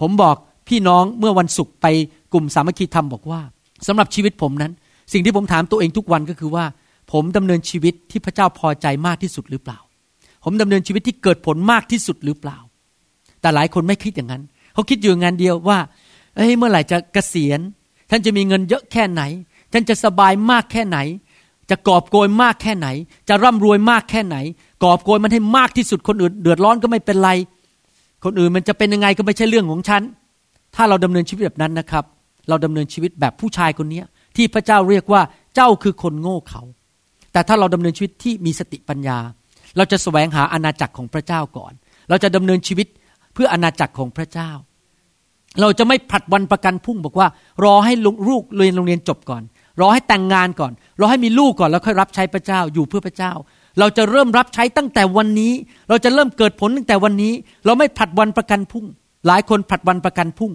[0.00, 0.36] ผมบอก
[0.68, 1.86] พี่น้องเมื่อวันศุกร์ไป
[2.32, 3.40] กลุ่มสามัคคีธรรมบอกว่า
[3.86, 4.72] สำหรับชีวิตผมนั้น
[5.12, 6.64] สิ่งที่ผมถามตัวเองทุกวันก็คือว่า
[7.12, 9.78] ผมดำเนินชีวิตที่พระเจ้าพอใจมากที่สุดหรือเปล่า
[10.44, 12.58] ผมดำเนินชีวิตที่เกิดผลมากที่สุดหรือเปล่า
[13.40, 14.42] แต่หลายคนไม่คิดอย่างนั้น
[14.74, 15.78] เขาคิดอยู่งานเดียวว่า
[16.36, 17.60] เอ้ยเมื่อไหร่จะกะเกษียณ
[18.10, 19.22] ท่านจะมีเงินเยอะแค่ไหน
[19.72, 20.98] ท่านจะสบายมากแค่ไหน
[21.70, 22.88] จะกอบโกยมากแค่ไหน
[23.28, 24.36] จะร่ำรวยมากแค่ไหน
[24.84, 27.30] กอบโกยมันให้มากที่สุดคนอื่น เดือดร้อนก็ไม่เป็นไร
[28.24, 30.02] คนอื่นมันจะเป็นยังไงก็ไม่ใช่เรื่องของฉัน
[30.76, 32.04] ถ้าเราดำเนินชีวิตแบบนั้นนะครับ
[32.48, 34.02] เราดำเนินชีวิตแบบผู้ชายคนนี้
[34.36, 35.22] ที่พระเจ้าเรียกว่า
[35.54, 36.62] เจ้าคือคนโง่เขา
[37.32, 39.18] แต่ถ้าเราดำเนินชีวิตที่มีสติปัญญา
[39.76, 41.72] เราจะแสวงหาอาณาจักรของพระเจ้าก่อน
[42.08, 42.86] เราจะดำเนินชีวิต
[43.34, 44.50] เพื่ออาณาจักรของพระเจ้า
[45.60, 47.28] เราจะไม่ผัดวันประกันพุ่งบอกว่า
[47.64, 47.92] รอให้
[48.28, 49.42] ลูกเรียนโรงเรียนจบก่อน
[49.80, 53.32] รอให้แต่งงานก่อน รอให้มีลูกก่อนแล้วค่อยรับใช้พระเจ้าอยู่เพื่อพระเจ้า
[53.78, 55.52] เราจะเริ่มรับใช้ตั้งแต่วันนี้
[55.88, 57.32] เราจะเริ่มเกิดผลตั้งแต่วันนี้
[57.64, 58.84] เราไม่ผัดวันประกันพุ่ง
[59.26, 60.52] หลายคนผัดวันประกันพุ่ง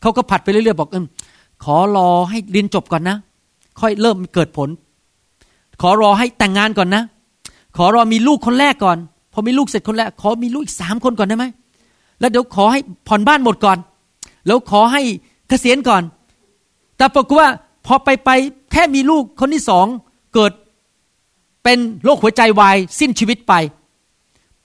[0.00, 1.04] เขาก็ผัดไปเรื่อยๆบอกเออ
[1.64, 3.16] ขอรอให้เรียนจบก่อนนะ
[3.80, 4.68] ค่อยเริ่มเกิดผล
[5.82, 7.02] ขอรอให้แต่งงานก่อนนะ
[7.76, 8.98] ขอรอมีลูกคนแรกก่อน
[9.32, 11.44] พอมีลูกเสร็จคนแรก ขอมีลูกอีกสามคนก่อนได้ไหม
[12.20, 13.78] แล้วเดี๋ยวขอให้ผ่อนบ้านหมดก่อน
[14.46, 15.02] แล้วขอให้
[15.48, 16.02] เกษียณก่อน
[16.96, 17.50] แต่ปรากฏว่า
[17.86, 18.30] พอไปไป
[18.72, 19.86] แค่มีลูกคนที่สอง
[20.34, 20.52] เกิด
[21.64, 23.52] เป็นโรคหัวใจวายสิ้นชีวิตไป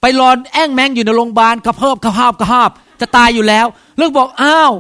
[0.02, 2.71] ไปรอนแอ้งแมงอยู่ในโรงพยาบาลกระเพิบกระหาบกระหาบ
[3.02, 3.65] จะตายอยู่แล้ว
[3.97, 4.71] เลิกบอกอ้าว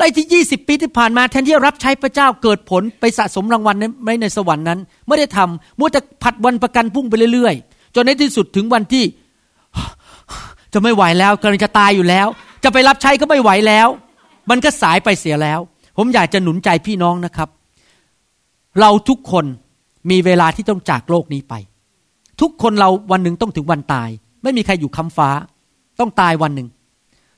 [0.00, 9.04] และที่ยี่สิบปีที่ผ่านมาแทนที่จะรับใช้พระเจ้าเกิดผลไปสะสมรางวัลในในสวรรค์นั้น ไม่ได้ทำมัวแต่ผัดวันประกันพุ่งไปเรื่อยๆ จนในที่สุดถึงวันที่
[10.72, 12.26] จะไม่ไหวแล้วกำลังจะตายอยู่แล้ว
[12.64, 13.88] จะไปรับใช้ก็ไม่ไหวแล้ว
[14.50, 15.60] มันก็สายไปเสียแล้ว
[15.96, 17.48] ผมอยากจะหนุนใจพี่น้องนะครับ
[18.80, 19.44] เราทุกคน
[20.10, 21.54] มีเวลาที่ต้องจากโลกนี้ไป
[22.40, 24.08] ทุกคนเราวันหนึ่งต้องถึงวันตาย
[24.42, 25.30] ไม่มีใครอยู่คำฟ้า
[26.00, 26.68] ต้องตายวันหนึ่ง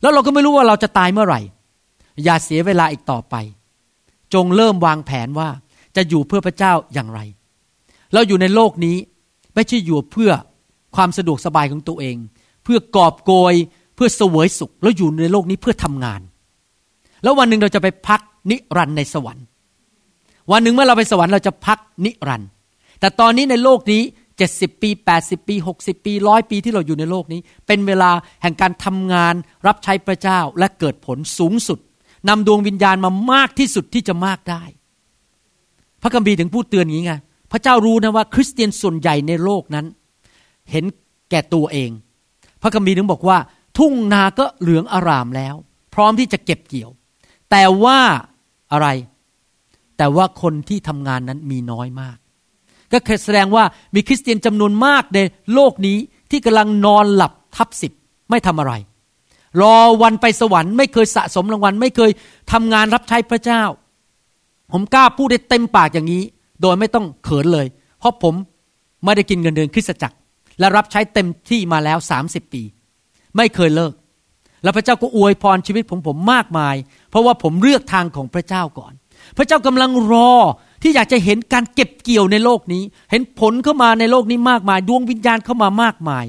[0.03, 1.41] แล้วเราก็ไม่รู้ว่าเราจะตายเมื่อไหร่
[2.25, 3.35] อย่าเสียเวลาอีกต่อไป
[4.35, 5.49] จงเริ่มวางแผนว่า
[5.97, 7.21] จะอยู่เพื่อพระเจ้าอย่างไร
[8.13, 8.97] เราอยู่ในโลกนี้
[9.55, 10.31] ไม่ใช่อยู่เพื่อ
[10.97, 12.17] ความสะดวกสบายของตัวเอง
[12.65, 13.55] เพื่อกอบโกย
[13.95, 16.21] เพื่อเสวยสุข แล้วอยู่ในโลกนี้เพื่อทำงาน
[17.23, 18.21] แล้ววันหนึ่งเราจะไปพัก
[18.51, 19.47] นิรันดร์ในสวรรค์
[20.51, 22.49] วันหนึ่งเมื่อเราไปสวรรค์เราจะพักนิรันดร์
[23.01, 24.03] แต่ตอนนี้ในโลกนี้
[24.43, 28.11] 70ปี80ปี60ปีร้อยปีที่เราอยู่ในโลกนี้ เป็นเวลา
[28.43, 29.35] แห่งการทำงาน
[29.67, 31.79] รับใช้พระเจ้าและเกิดผลสูงสุด
[32.29, 34.63] นำดวงวิญญาณมามากที่สุดที่จะมากได้
[36.03, 37.15] พระคัมภีร์ถึงพูดเตือนอย่างนี้ไง
[37.53, 39.87] พระเจ้ารู้นะว่าคริสเตียนส่วนใหญ่ในโลกนั้น
[40.71, 40.85] เห็น
[41.31, 41.91] แก่ตัวเอง
[42.63, 43.39] พระคัมภีร์ถึงบอกว่า
[43.79, 45.55] ทุ่งนาก็เหลืองอารามแล้ว
[45.95, 46.91] พร้อมที่จะเก็บเกี่ยว
[47.51, 47.99] แต่ว่า
[48.73, 48.89] อะไร
[49.99, 52.17] แต่ว่าคนที่ทำงานนั้นมีน้อยมาก
[52.93, 55.19] ก็แสดงว่ามีคริสเตียนจำนวนมากใน
[55.55, 55.99] โลกนี้
[56.31, 57.93] ที่กำลังนอนหลับทับสิบ
[58.31, 58.73] ไม่ทำอะไร
[59.61, 62.11] รอวันไปสวรรค์ไม่เคยสะสมรางวัล ไม่เคย
[62.53, 63.63] ทำงานรับใช้พระเจ้า
[64.73, 66.23] ผมกล้าพูดได้เต็มปากอย่างนี้
[66.63, 67.67] โดยไม่ต้องเขินเลย
[67.99, 68.35] เพราะผม
[69.05, 70.17] ไม่ได้กินเงินเดือนคริสตจักร
[70.59, 72.63] และรับใช้เต็มที่มาแล้วสามสิบปี
[73.37, 73.93] ไม่เคยเลิก
[74.63, 76.77] แล้วพระเจ้าก็อวยพรชีวิตของผมมากมาย
[77.11, 78.93] เพราะว่าผมเลือกทางของพระเจ้าก่อน
[79.37, 80.33] พระเจ้ากำลังรอ
[80.83, 86.25] ที่อยากจะเห็นการเก็บเกี่ยวในโลกนี้ เห็นผลเข้ามาในโลกนี้มากมาย ดวงวิญญาณเข้ามามากมาย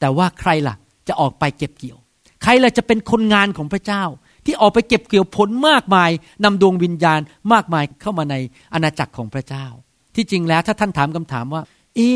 [0.00, 0.74] แต่ว่าใครล่ะ
[1.10, 1.98] จะออกไปเก็บเกี่ยว
[2.42, 4.04] ใครล่ะจะเป็นคนงานของพระเจ้า
[4.44, 6.10] ที่ออกไปเก็บเกี่ยวผลมากมาย
[6.44, 7.20] นำดวงวิญญาณ
[7.52, 8.36] มากมายเข้ามาใน
[8.74, 9.66] อาณาจักรของพระเจ้า
[10.14, 11.62] ที่จริงแล้วถ้าท่านถามคำถามว่า
[11.98, 12.08] อี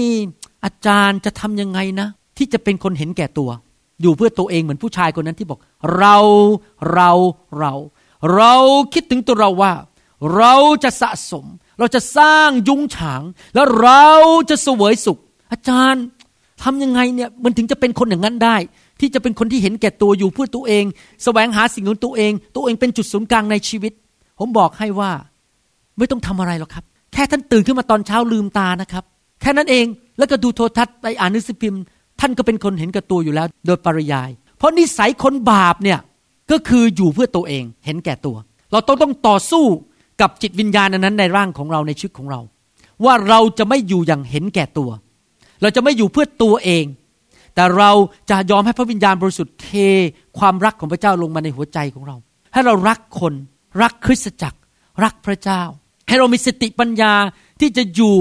[0.65, 3.51] อาจารย์จะทำยังไงนะ ที่จะเป็นคนเห็นแก่ตัว
[4.03, 5.61] อยู่เพื่อตัวเองเหมือนผู้ชายคนนั้นที่บอก
[5.99, 6.17] เรา
[6.93, 7.11] เรา
[7.59, 7.75] เรา
[8.35, 8.55] เรา
[8.95, 9.73] คิดถึงตัวเราว่า
[10.37, 10.55] เรา
[10.85, 11.47] จะสะสม
[11.79, 13.23] เราจะสร้างยุ้งฉาง
[13.55, 14.07] แล้วเรา
[14.51, 15.19] จะเสวยสุข
[15.53, 16.05] อาจารย์
[16.63, 18.57] ทำยังไงเนี่ยมันถึงจะเป็นคนอย่างนั้นได้
[19.01, 20.85] ที่จะเป็นคนที่เห็นแก่ตัวอยู่เพื่อตัวเอง
[21.25, 23.93] แสวงหาสิ่งของตัวเอง ตัวเองเป็นจุดศูนย์กลางในชีวิต
[24.39, 25.11] ผมบอกให้ว่า
[25.99, 29.05] ไม่ต้องทำอะไรหรอกครับ แค่ท่านตื่นขึ้นมาตอนเช้าลืมตานะครับ
[29.41, 29.87] แค่นั้นเอง
[30.19, 31.83] แล้วก็ดูโทรทัศน์ไปอ่านหนังสือพิมพ์
[32.21, 35.99] ท่านก็เป็นคนเห็นแก่ตัวอยู่แล้ว โดยปริยาย เพราะนิสัยคนบาปเนี่ย
[36.51, 38.37] ก็คืออยู่เพื่อตัวเองเห็นแก่ตัว
[38.73, 39.65] เราต้องต้องต่อสู้
[40.21, 42.41] กับจิตวิญญาณนั้นในร่างของเราในชีวิตของเรา
[43.05, 44.91] ว่าเราจะไม่อยู่อย่างเห็นแก่ตัว
[45.63, 46.85] เราจะไม่อยู่เพื่อตัวเอง
[47.55, 47.91] แต่เรา
[48.31, 49.69] จะยอมให้พระวิญญาณบริสุทธิ์เท
[50.39, 52.17] ความรักของพระเจ้าลงมาในหัวใจของเรา
[52.53, 53.35] ให้เรารักคน
[53.83, 54.59] รักคริสตจักร
[55.05, 55.63] รักพระเจ้า
[56.09, 57.13] ให้เรามีสติปัญญา
[57.61, 58.17] ที่จะอยู่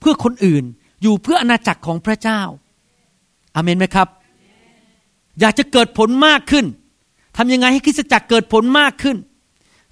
[0.00, 0.64] เพื่อคนอื่น
[1.02, 2.40] อยู่เพื่ออาณาจักรของพระเจ้า
[3.54, 4.08] อาเมนไหมครับ
[5.40, 6.64] อยากจะเกิดผลมากขึ้น
[7.36, 9.16] ทำยังไงให้คริสตจักรเกิดผลมากขึ้น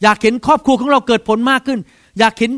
[0.02, 1.80] อยากเห็นครอบครัวของเราเกิดผลมากขึ้น
[2.18, 2.52] อยากเห็น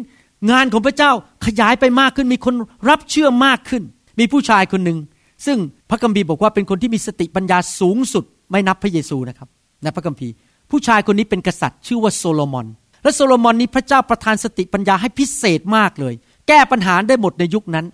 [0.51, 1.11] งานของพระเจ้า
[1.47, 2.55] ขยายไปมากขึ้น มีคน
[2.89, 3.83] รับเชื่อมากขึ้น
[4.19, 4.99] มีผู้ชายคนหนึ่ง
[5.47, 5.59] ซึ่ง
[5.91, 9.49] พระคัมภีร์บอกว่าเป็นคนที่มีสติปัญญาสูงสุด ไม่นับพระเยซูนะครับ
[9.83, 10.33] ในพระคัมภีร์
[10.71, 12.67] ผู้ชายคนนี้เป็นกษัตริย์ ชื่อว่าโซโลมอน
[13.03, 16.15] และโซโลมอนนี้พระเจ้าประทานสติปัญญาให้พิเศษมากเลย
[16.49, 17.87] แก้ปัญหาได้หมดในยุคนั้น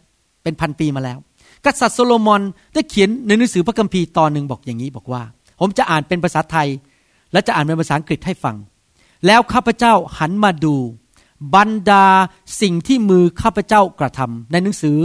[0.42, 1.18] เป็นพันปีมาแล้ว
[1.66, 2.42] กษัตริย์โซโลมอน
[2.74, 5.22] ได้เขียนในหนังสือพระคัมภีร์ตอนหนึ่งบอกอย่างนี้บอกว่า
[5.60, 6.68] ผมจะอ่านเป็นภาษาไทย
[7.32, 8.56] และจะอ่านเป็นภาษาอังกฤษให้ฟัง
[9.26, 10.74] แล้วข้าพเจ้าหันมาดู
[11.54, 12.06] บรรดา
[12.60, 14.98] สิ่งที่มือข้าพเจ้ากระทำในหนังสือ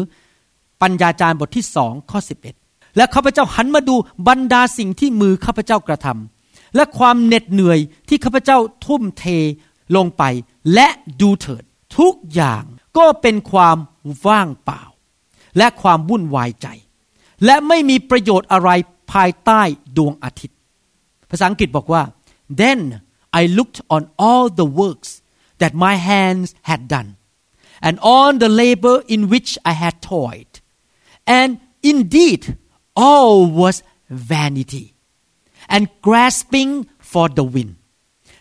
[0.82, 2.20] ปัญญาจารย์บทที่สองข้อ
[2.58, 3.96] 11 และข้าพเจ้าหันมาดู
[4.28, 9.26] บรรดาสิ่งที่มือข้าพเจ้ากระทำและความเหน็ดเหนื่อยที่ข้าพเจ้าทุ่มเท
[9.96, 10.24] ลงไป
[10.74, 10.88] และ
[11.22, 11.64] ดูเถิด
[11.98, 12.64] ทุกอย่าง
[12.98, 13.78] ก็เป็นความ
[14.28, 14.84] ว่างเปล่า
[15.58, 16.68] และความวุ่นวายใจ
[17.46, 18.70] และไม่มีประโยชน์อะไร
[19.14, 19.62] ภายใต้
[19.98, 20.58] ดวงอาทิตย์
[21.30, 22.04] ภาษาอังกฤษบอกว่า
[22.62, 22.80] then
[23.40, 25.10] I looked on all the works
[25.62, 27.10] that my hands had done,
[27.88, 30.47] and on the labor in which I had toiled.
[31.28, 32.58] And indeed,
[32.96, 34.94] all was vanity
[35.70, 37.76] and grasping for the wind.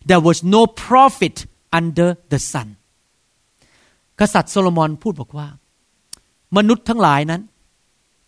[0.05, 2.69] There was no profit under the sun.
[4.21, 5.49] กษัตริย์โซโลมอนพูดบอกว่า
[6.57, 7.43] มนุษย์ทั้งหลายนั้น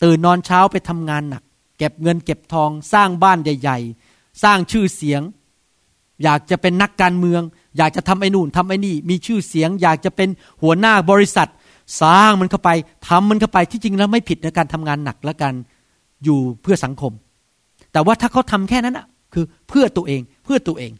[0.02, 1.42] ตื่นนอนเช้าไปทำงานหนัก
[1.78, 3.78] เก็บเงินเก็บทองสร้างบ้านใหญ่
[4.10, 5.22] ๆ สร้างชื่อเสียง
[6.22, 7.42] อยากจะเป็นนักการเมือง
[7.76, 10.28] อยากจะทำไอ้นู่นทำไอ้นี่ มีชื่อเสียง อยากจะเป็น
[10.62, 11.48] หัวหน้าบริษัท
[12.02, 12.70] สร้างมันเข้าไป
[13.08, 15.54] ทำมันเข้าไปที่จริงแล้วไม่ผิดในการทำงานหนักและการ
[16.24, 17.12] อยู่เพื่อสังคม
[17.92, 20.92] แต่ว่าถ้าเขาทำแค่นั้นอะคือเพื่อตัวเองเพื่อตัวเอง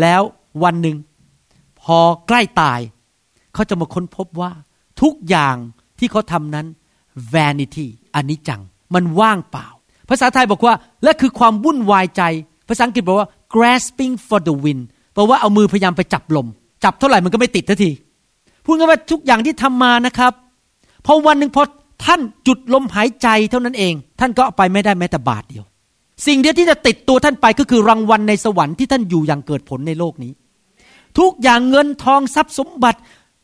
[0.00, 0.22] แล้ว
[0.64, 0.96] วันหนึ่ง
[1.82, 2.80] พอใกล้ตาย
[3.54, 4.52] เขาจะมาค้นพบว่า
[5.02, 5.56] ทุกอย่าง
[5.98, 6.66] ที่เขาทำนั้น
[7.34, 8.62] vanity อันนี้จัง
[8.94, 9.66] มันว่างเปล่า
[10.08, 12.22] ภาษาไทยบอกว่า และคือความวุ่นวายใจ
[12.68, 14.82] ภาษาอังกฤษบอกว่า grasping for the wind
[15.14, 16.46] แปลว่าเอามือพยายามไปจับลม
[16.84, 17.90] จับเท่าไหร่มันก็ไม่ติดทันที
[18.64, 20.32] พูดง่ายว่าทุกอย่างที่ทำมานะครับ
[21.06, 21.62] พอวันหนึ่งพอ
[22.04, 25.64] ท่านจุดลมหายใจเท่านั้นเอง ท่านก็ไปไม่ได้แม้แต่บาทเดียว
[26.26, 30.32] สิ่งเดียวที่จะติดตัวท่านไปก็คือรางวัลในสวรรค์ที่ท่านอยู่อย่างเกิดผลในโลกนี้
[31.18, 32.98] ทุกอย่างเงินทองทรัพย์สมบัติ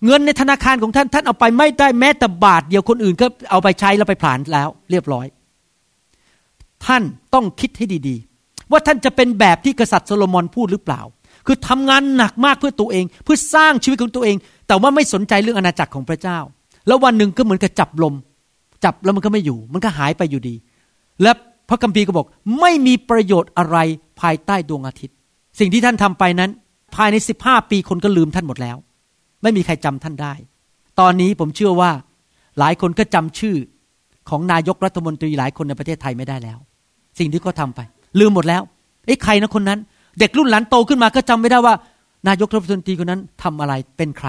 [0.06, 5.26] เงินในธนาคารของท่านท่านเอาไปไม่ได้แม้แต่บาทเดียวคนอื่นก็เอาไปใช้แล้วไปผลาญแล้ว เรียบร้อย
[6.86, 7.02] ท่าน
[7.34, 11.00] ต้องคิดให้ดีๆ ว่าท่านจะเป็นแบบที่กษัตริย์โซโลมอนพูดหรือเปล่า
[11.46, 14.36] คือทำงานหนักมากเพื่อตัวเอง เพื่อสร้างชีวิตของตัวเอง
[14.68, 16.38] แต่ว่าไม่สนใจเรื่องอาณาจักรของพระเจ้า
[16.86, 18.14] แล้ววันหนึ่งก็เหมือนกับจับลม
[18.84, 20.54] จับแล้วมันก็ไม่อยู่ มันก็หายไปอยู่ดี
[21.22, 21.32] และ
[21.68, 22.26] พระคัมภีร์ก็บอก
[22.60, 23.76] ไม่มีประโยชน์อะไร
[24.20, 25.16] ภายใต้ดวงอาทิตย์
[25.58, 26.50] สิ่งที่ท่านทำไปนั้น
[26.96, 28.76] ภายในสิบห้าปีคนก็ลืมท่านหมดแล้ว
[29.42, 30.34] ไม่มีใครจำท่านได้
[31.00, 31.90] ตอนนี้ผมเชื่อว่า
[32.58, 33.56] หลายคนก็จำชื่อ
[34.28, 36.58] ของนายกรัฐมนตรีหลายคนในประเทศไทยไม่ได้แล้ว
[37.18, 37.80] สิ่งที่เขาทาไป
[38.20, 38.62] ลืมหมดแล้ว
[39.06, 39.78] ไอ้ใครนะคนนั้น
[40.18, 41.74] เด็กรุ่นหลานโตขึ้นมาก็จำไม่ได้ว่า
[42.28, 44.28] นายกรัฐมนตรีคนนั้นทำอะไรเป็นใคร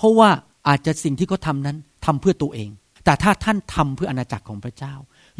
[0.00, 0.30] เพราะว่า
[0.68, 2.70] อาจจะสิ่งที่เขาทานั้นทำเพื่อตัวเอง
[3.04, 4.94] แต่ถ้าท่านทำเพื่ออณาจักรของพระเจ้า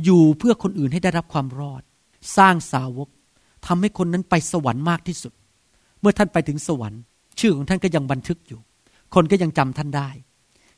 [0.04, 1.82] อยู่เพื่อคนอื่นให้ได้รับความรอด
[2.36, 3.08] สร้างสาวก
[3.66, 5.32] ทำให้คนนั้นไปสวรรค์มากที่สุด
[6.00, 7.00] เมื่อท่านไปถึงสวรรค์
[7.40, 8.60] ชื่อของท่านก็ยังบันทึกอยู่
[9.14, 10.10] คนก็ยังจำท่านได้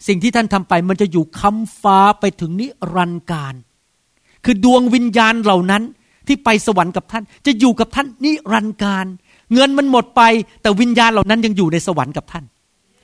[0.06, 3.54] สิ่งที่ท่านทำไปมันจะอยู่คำฟ้าไปถึงนิรันดร์การ
[4.44, 5.82] คือดวงวิญญาณเหล่านั้น
[6.26, 9.06] ที่ไปสวรรค์กับท่าน จะอยู่กับท่านนิรันดร์การ
[9.52, 10.22] เงินมันหมดไป
[10.62, 12.44] แต่วิญญาณเหล่านั้นยังอยู่ในสวรรค์กับท่าน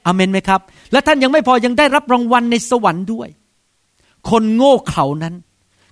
[0.06, 0.61] อเมนไหมครับ
[0.92, 3.28] และท่านยังไม่พอยังได้รับรางวัลในสวรรค์ด้วย
[4.30, 5.34] คนโง่เขลานั้น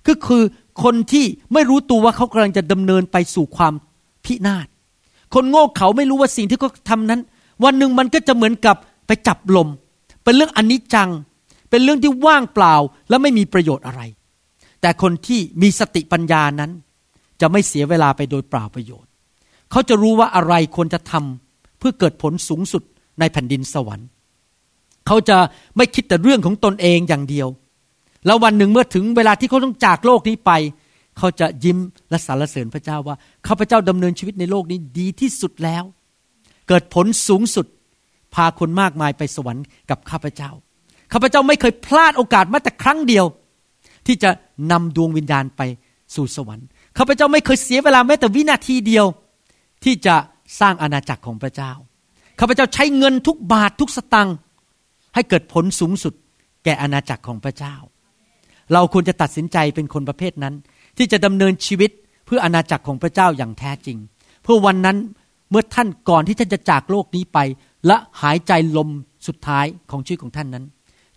[0.07, 0.43] ก็คือ
[0.83, 3.73] คนที่ไม่รู้ตัวว่าเขากำลังจะดำเนินไปสู่ความ
[4.25, 4.67] พินาศ
[5.33, 7.21] คนโง่เขลาไม่รู้ว่าสิ่งที่เขาทานั้น
[7.63, 8.75] วันหนึ่งมันก็จะเหมือนกับ
[9.07, 9.67] ไปจับลม
[10.23, 11.09] เป็นเรื่องอนิจจัง
[11.69, 12.75] เป็นเรื่องที่ว่างเปล่า
[13.09, 14.01] และไม่มีประโยชน์อะไร
[14.81, 16.71] แต่คนที่มีสติปัญญานั้น
[17.41, 19.11] จะไม่เสียเวลาไปโดยเปล่าประโยชน์
[19.71, 22.83] เขาจะรู้ว่าอะไรควรจะทำเพื่อเกิดผลสูงสุด
[23.19, 24.07] ในแผ่นดินสวรรค์
[25.07, 25.37] เขาจะ
[25.77, 27.47] ไม่คิดแต่เรื่องของตนเองอย่างเดียว
[28.25, 30.51] แล้ววันหนึ่งเมื่อถึงเวลาที่เขาต้องจากโลกนี้ไป
[31.17, 31.77] เขาจะยิ้ม
[32.09, 33.15] และสรรเสริญพระเจ้าว่า
[33.47, 35.83] ข้าพเจ้าดำเนินชีวิตในโลกนี้ดีที่สุดแล้ว
[36.67, 37.65] เกิดผลสูงสุด
[38.35, 40.51] พาคนมากมายไปสวรรค์กับข้าพเจ้า
[41.13, 43.25] ข้าพเจ้าไม่เคยพลาดโอกาสแม้แต่ครั้งเดียว
[44.07, 44.29] ที่จะ
[44.71, 45.61] นำดวงวิญญาณไป
[46.15, 46.65] สู่สวรรค์
[46.97, 49.05] ข้าพเจ้าไม่เคยเสียเวลาแม้แต่วินาทีเดียว
[49.83, 50.15] ที่จะ
[50.59, 51.71] สร้างอาณาจักรของพระเจ้า
[52.39, 54.35] ข้าพเจ้าใช้เงินทุกบาททุกสตังค์
[55.15, 56.13] ให้เกิดผลสูงสุด
[56.63, 57.75] แก่อาณาจักรของพระเจ้า
[58.73, 60.55] เราควรจะตัดสินใจเป็นคนประเภทนั้น
[60.97, 61.91] ที่จะดำเนินชีวิต
[62.25, 63.97] เพื่ออาณาจักรของพระเจ้าอย่างแท้จริง
[64.43, 64.97] เพื่อวันนั้น
[65.49, 67.39] เมื่อท่านก่อนที่ท่านจะจากโลกนี้ไป
[67.87, 68.89] และหายใจลม
[69.27, 70.65] สุดท้ายของชีวิตของท่านนั้น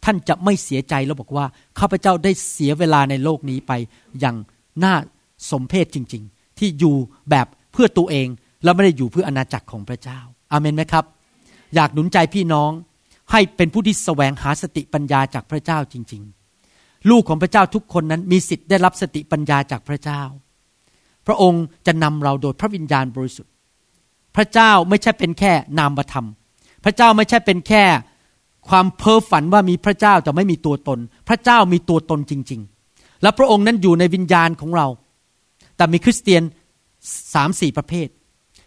[0.05, 1.47] ท่านจะไม่เสียใจแล้วบอกว่า
[1.79, 3.73] ข้าพเจ้าได้เสียเวลาในโลกนี้ไป
[4.21, 4.37] อย่าง
[4.85, 4.95] น่า
[5.51, 6.97] สมเพชจริง ๆ ที่อยู่
[7.31, 8.29] แบบเพื่อตัวเอง
[8.65, 10.21] แล้วไม่ได้อยู่เพื่ออาณาจักรของพระเจ้า
[10.53, 11.05] อาเมนไหมครับ
[11.75, 12.71] อยากหนุนใจพี่น้อง
[13.33, 16.23] ให้เป็นผู้ที่แสวงหาสติปัญญาจากพระเจ้าจริง
[16.67, 20.23] ๆ ลูกของพระเจ้าทุกคนนั้นมีสิทธิ์ได้รับสติปัญญาจากพระเจ้า
[21.27, 23.53] พระองค์จะนำเราโดยพระวิญญาณบริสุทธิ์
[24.37, 26.27] พระเจ้าไม่ใช่เป็นแค่นามธรรม
[26.85, 27.85] พระเจ้าไม่ใช่เป็นแค่
[28.69, 32.61] ความเพ้อฝันว่ามีพระเจ้าแต่ไม่มีตัวตน พระเจ้ามีตัวตนจริง
[32.91, 34.87] ๆ และพระองค์นั้นอยู่ในวิญญาณของเรา
[35.77, 36.43] แต่มีคริสเตียน
[37.35, 38.09] สามสี่ประเภท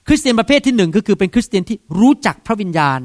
[0.07, 2.99] คริสเตียนประเภทที่หนึ่งก็คือเป็นคริสเตียนที่รู้จักพระวิญญาณ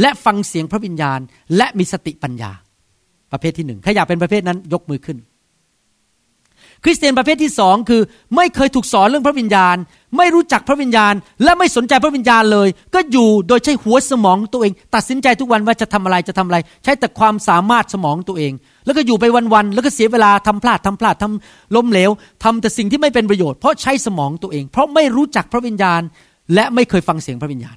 [0.00, 1.20] และฟังเสียงพระวิญญาณ
[1.56, 2.50] และมีสติปัญญา
[3.32, 5.18] ประเภทที่หนึ่งใครอยากเป็นประเภทนั้นยกมือขึ้น
[6.84, 8.02] คริสเตียนประเภทที่สองคือ
[8.36, 9.76] ไม่เคยถูกสอนเรื่องพระวิญญาณ
[10.16, 18.52] ไม่รู้จักพระวิญญาณ และไม่สนใจพระวิญญาณเลย ก็อยู่โดยใช้หัวสมองตัวเอง ตัดสินใจทุกวันว่าจะทำอะไรจะทำอะไร ใช้แต่ความสามารถสมองตัวเอง
[18.86, 19.24] แล้วก็อยู่ไป
[19.54, 22.10] วันๆแล้วก็เสียเวลาทำพลาดทำพลาดทำล้มเหลว
[22.44, 26.00] ทำแต่สิ่งที่ไม่เป็นประโยชน์เพราะใช้สมองตัวเอง เพราะไม่รู้จักพระวิญญาณ
[26.54, 27.76] และไม่เคยฟังเสียงพระวิญญาณ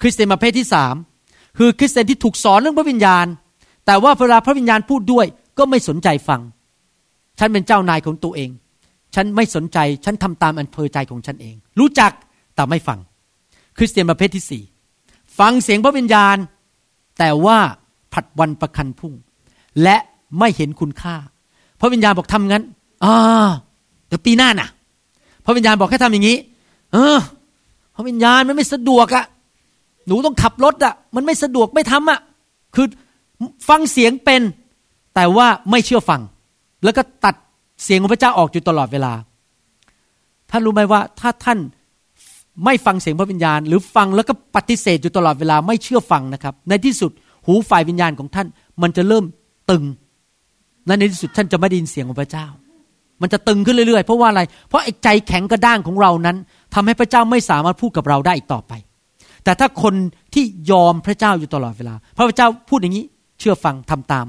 [0.00, 0.94] คริสเตียนประเภทที่สาม
[1.58, 3.26] คือคริสเตียนที่ถูกสอนเรื่องพระวิญญาณ
[3.86, 5.26] แต่ว่าเวลาพระวิญญาณพูดด้วย
[5.58, 6.40] ก็ไม่สนใจฟัง
[7.38, 8.50] ฉันเป็นเจ้านายของตัวเอง
[9.14, 12.12] ฉันไม่สนใจ ฉันทำตามอำเภอใจของฉันเอง รู้จัก
[12.54, 12.98] แต่ไม่ฟัง
[13.78, 14.62] คริสเตียนประเภทที่สี่
[15.38, 16.36] ฟังเสียงพระวิญญาณ
[17.18, 17.58] แต่ว่า
[18.12, 19.12] ผัดวันประคันพุ่ง
[19.82, 19.96] และ
[20.38, 21.16] ไม่เห็นคุณค่า
[21.80, 22.62] พระวิญญาณบอกทำงั้น
[23.04, 23.16] อ่า
[24.08, 24.68] เดี๋ยวปีหน้าน่ะ
[25.44, 26.36] พระวิญญาณบอกให้ทำอย่างนี้
[26.92, 27.18] เออ
[27.96, 29.24] พระวิญญาณมันไม่สะดวกอะ
[30.06, 32.20] หนูต้องขับรถอะมันไม่สะดวกไม่ทำอะ
[32.74, 32.86] คือ
[33.68, 34.42] ฟังเสียงเป็น
[35.14, 36.20] แต่ว่าไม่เชื่อฟัง
[36.84, 37.34] แล้วก็ตัด
[37.84, 39.12] เสียงของพระเจ้าออกอยู่ตลอดเวลา
[40.50, 41.58] ท่านรู้ไหมว่าถ้าท่าน
[42.64, 47.10] ไม่ฟังเสียงพระวิญญาณ หรือฟังแล้วก็ปฏิเสธอยู่ตลอดเวลาไม่เชื่อฟังนะครับ ในที่สุด
[47.46, 48.46] หูฝ่ายวิญญาณของท่าน
[48.82, 49.24] มันจะเริ่ม
[49.70, 49.84] ตึง
[50.86, 52.46] และในที่สุดท่านจะไม่ได้ยินเสียงของพระเจ้า
[53.22, 56.36] มันจะตึงขึ้นเรื่อยๆ เพราะว่าอะไร เพราะไอ้ใจแข็งกระด้างของเรานั้น
[56.76, 58.72] ทำให้พระเจ้าไม่สามารถพูดกับเราได้อีกต่อไป
[59.44, 59.94] แต่ถ้าคน
[60.34, 63.04] ที่ยอมพระเจ้าอยู่ตลอดเวลา พระเจ้าพูดอย่างนี้
[63.38, 64.26] เชื่อฟังทำตาม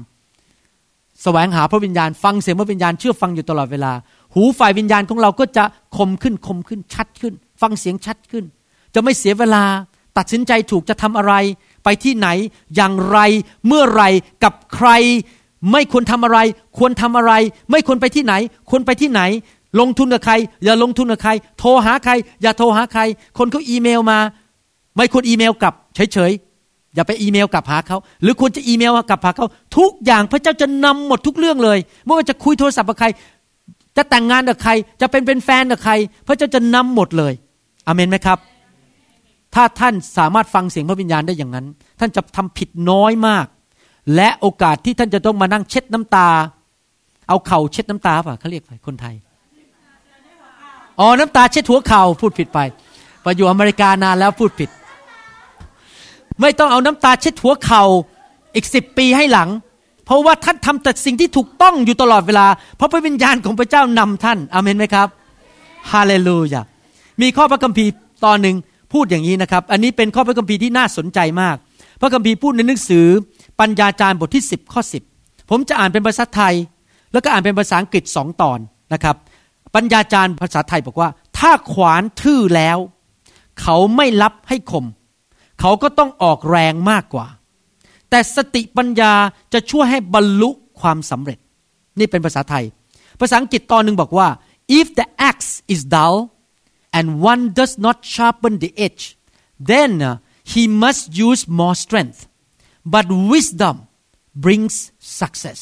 [1.22, 3.92] แสวงหาพระวิญญาณ ฟังเสียงพระวิญญาณเชื่อฟังอยู่ตลอดเวลา
[4.34, 5.64] หูฝ่ายวิญญาณของเราก็จะ
[5.96, 8.44] คมขึ้นคมขึ้นชัดขึ้น ฟังเสียงชัดขึ้น
[8.94, 9.62] จะไม่เสียเวลา
[10.18, 11.34] ตัดสินใจถูกจะทำอะไร
[11.84, 12.28] ไปที่ไหน
[12.76, 13.18] อย่างไร
[13.66, 14.04] เมื่อไร
[14.44, 14.90] กับใคร
[15.72, 16.38] ไม่ควรทำอะไร
[16.78, 17.32] ควรทำอะไร
[17.70, 18.34] ไม่ควรไปที่ไหน
[18.70, 19.20] ควรไปที่ไหน
[19.80, 23.02] ลงทุนกับใคร อย่าลงทุนกับใคร โทรหาใคร อย่าโทรหาใคร
[23.38, 24.18] คนเขาอีเมลมา
[24.96, 29.46] ไม่ควรอีเมลกลับเฉยๆอย่าไปอีเมลกลับหาเขาหรือควรจะอีเมลกลับหาเขา
[29.78, 33.08] ทุกอย่างพระเจ้าจะนำหมดทุกเรื่องเลยไม่ว่าจะคุยโทรศัพท์กับใคร
[33.96, 35.92] จะแต่งงานกับใคร จะเป็นเป็นแฟนกับใคร
[36.26, 37.32] พระเจ้าจะนำหมดเลย
[37.86, 38.38] อเมนไหมครับ
[39.54, 41.66] ถ้าท่านสามารถฟังเสียงพระวิญญาณได้อย่างนั้น
[42.00, 43.46] ท่านจะทำผิดน้อยมาก
[44.14, 46.28] และโอกาสที่ท่านจะต้องมานั่งเช็ดน้ำตา
[47.28, 49.14] เอาเข่าเช็ดน้ำตาป่ะเขาเรียกอะไรคนไทย
[51.00, 52.58] อ๋อน้ำตาเช็ดหัวเข่าพูดผิดไป
[53.22, 54.70] ไปอยู่อเมริกานานแล้วพูดผิด
[56.40, 57.82] ไม่ต้องเอาน้ำตาเช็ดหัวเข่า
[58.54, 59.48] อีกสิบปีให้หลัง
[60.04, 65.08] เพราะว่าท่านทำแต่สิ่งที่ถูกต้องอยู่ตลอดเวลา เพราะพระวิญญาณของพระเจ้านำท่านอเมนไหมครับ
[65.92, 66.62] ฮาเลลูยา
[67.20, 67.90] มีข้อพระคัมภีร์
[68.24, 68.56] ตอนหนึ่ง
[68.92, 71.56] พูดอย่างนี้นะครับ อันนี้เป็นข้อพระคัมภีร์ที่น่าสนใจมาก
[72.00, 73.06] พระคัมภีร์พูดในหนังสือ
[73.60, 74.82] ปัญญาจารย์บทที่ 10 ข้อ
[75.14, 76.54] 10 ผมจะอ่านเป็นภาษาไทย
[77.12, 78.58] แล้วก็อ่านเป็นภาษาอังกฤษสองตอน
[78.94, 79.16] นะครับ
[79.74, 82.78] ปัญญาจารย์ภาษาไทยบอกว่า ถ้าขวานทื่อแล้ว
[83.60, 84.86] เขาไม่รับให้คม
[85.60, 87.26] เขาก็ต้องออกแรงมากกว่า
[88.10, 89.12] แต่สติปัญญา
[89.52, 90.50] จะช่วยให้บรรลุ
[90.80, 91.38] ความสำเร็จ
[91.98, 92.64] นี่เป็นภาษาไทย
[93.20, 94.28] ภาษาอังกฤษตอนหนึ่งบอกว่า
[94.78, 96.16] if the axe is dull
[96.98, 99.04] and one does not sharpen the edge
[99.72, 99.92] then
[100.52, 102.20] he must use more strength
[102.94, 103.76] but wisdom
[104.44, 104.74] brings
[105.20, 105.60] success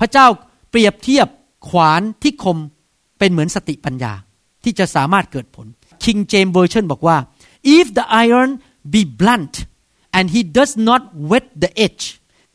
[0.00, 0.26] พระเจ้า
[0.70, 1.28] เปรียบเทียบ
[1.68, 2.58] ขวานที่คม
[3.18, 4.12] เป็นเหมือนสติปัญญา
[4.64, 5.66] ที่จะสามารถเกิดผล
[6.04, 7.16] King James Version บอกว่า
[7.76, 8.50] if the iron
[8.92, 9.54] be blunt
[10.16, 12.04] and he does not wet the edge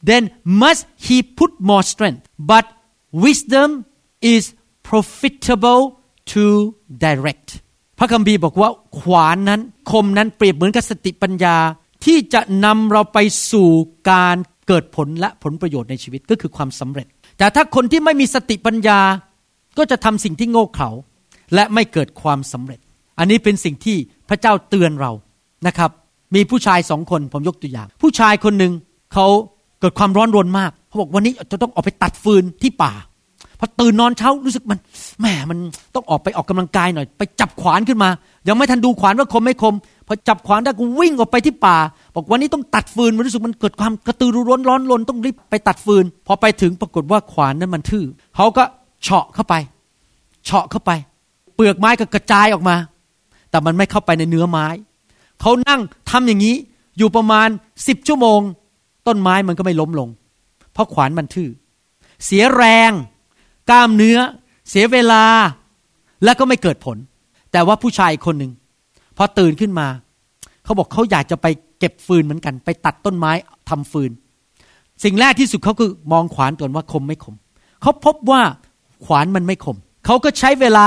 [0.10, 0.24] then
[0.62, 2.66] must he put more strength but
[3.26, 3.70] wisdom
[4.34, 4.44] is
[4.90, 5.82] profitable
[6.34, 6.44] to
[7.06, 7.50] direct
[8.00, 11.58] พระคัมภีร์บอกว่าขวานนั้นคมนั้นเปรียบเหมือนกับสติปัญญา
[12.06, 13.18] ที่จะนำเราไป
[13.52, 13.70] สู่
[14.12, 19.00] การเกิดผลและผลประโยชน์ในชีวิตก็คือความสำเร็จ แต่ถ้าคนที่ไม่มีสติปัญญา
[19.78, 20.90] ก็จะทำสิ่งที่โง่เขลา
[21.54, 22.80] และไม่เกิดความสำเร็จ
[23.20, 23.98] อันนี้เป็นสิ่งที่
[24.30, 25.12] พระเจ้าเตือนเรา
[25.68, 25.90] นะครับ
[26.36, 28.72] มีผู้ชายสองคนผมยกตัวอย่าง ผู้ชายคนหนึ่ง
[29.14, 29.28] เขา
[29.80, 32.94] เกิดความร้อนรนมากเขาบอกวันนี้จะต้องออกไปตัดฟืนที่ป่า
[33.60, 34.80] พอตื่นนอนเช้ารู้สึกมัน
[35.20, 35.58] แหมมัน
[35.96, 38.10] ต้องออกไปออกกำลังกายหน่อย ไปจับขวานขึ้นมา
[38.48, 39.76] ยังไม่ทันดูขวานว่าคมไม่คม
[40.08, 41.78] พอจับขวานได้ก็วิ่งออกไปที่ป่า
[42.16, 48.06] บอกวันนี้ต้องตัดฟืนมันรู้สึกมันเกิดความกระตือรือร้นร้อนรนต้องรีบไปตัดฟืน พอไปถึงปรากฏว่าขวานนั้นมันทื่อ
[48.36, 48.64] เขาก็
[49.04, 49.56] เฉาะเข้าไป
[50.46, 50.92] เฉาะเข้าไป
[51.56, 52.76] เปลือกไม้ก็กระจายออกมา
[53.50, 54.68] แต่มันไม่เข้าไปในเนื้อไม้
[55.42, 56.56] เขานั่งทำอย่างนี้
[56.98, 57.48] อยู่ประมาณ
[57.88, 58.40] สิบชั่วโมง
[59.08, 60.10] ต้นไม้มันก็ไม่ล้มลง
[60.74, 61.50] เพราะขวานมันทื่อ
[62.26, 62.92] เสียแรง
[63.70, 64.18] กล้ามเนื้อ
[64.70, 65.24] เสียเวลา
[66.24, 66.98] และก็ไม่เกิดผล
[67.52, 68.52] แต่ว่าผู้ชายคนหนึ่ง
[69.18, 69.88] พอตื่นขึ้นมา
[70.64, 71.48] เขาบอกเขาอยากจะไป
[71.80, 73.32] เก็บฟืนเหมือนกัน ไปตัดต้นไม้
[73.70, 74.12] ทำฟืน
[75.04, 77.36] สิ่งแรกที่สุดเขาคือมองขวานก่อนว่าคมไม่คม
[77.82, 78.42] เขาพบว่า
[79.06, 80.86] ขวานมันไม่คม เขาก็ใช้เวลา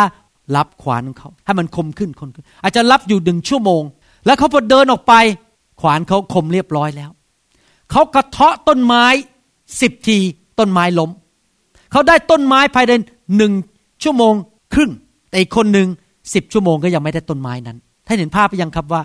[0.57, 3.83] รับขวานของเขา ให้มันคมขึ้นคมขึ้น อาจจะรับอยู่หนึ่งชั่วโมง
[4.26, 5.14] แล้วเขาพอเดินออกไป
[5.81, 7.11] ขวานเขาคมเรียบร้อยแล้ว
[7.90, 9.05] เขากระเทาะต้นไม้
[9.81, 10.18] สิบที
[10.59, 11.11] ต้นไม้ล้ม
[11.92, 12.92] เขาได้ต้นไม้ภายใน
[13.37, 13.52] หนึ่ง
[14.02, 14.35] ชั่วโมง
[14.74, 14.90] ครึ่ง
[15.31, 15.88] แต่อีกคนหนึ่ง
[16.35, 19.02] สิบชั่วโมงก็ยังไม่ได้ต้นไม้นั้นท่านเห็นภาพไปยังครับว่า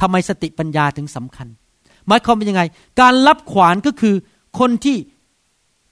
[0.00, 1.46] ทำไมสติปัญญาถึงสำคัญ
[2.06, 2.62] หมายความเป็นยังไง
[3.00, 4.14] การรับขวานก็คือ
[4.58, 4.96] คนที่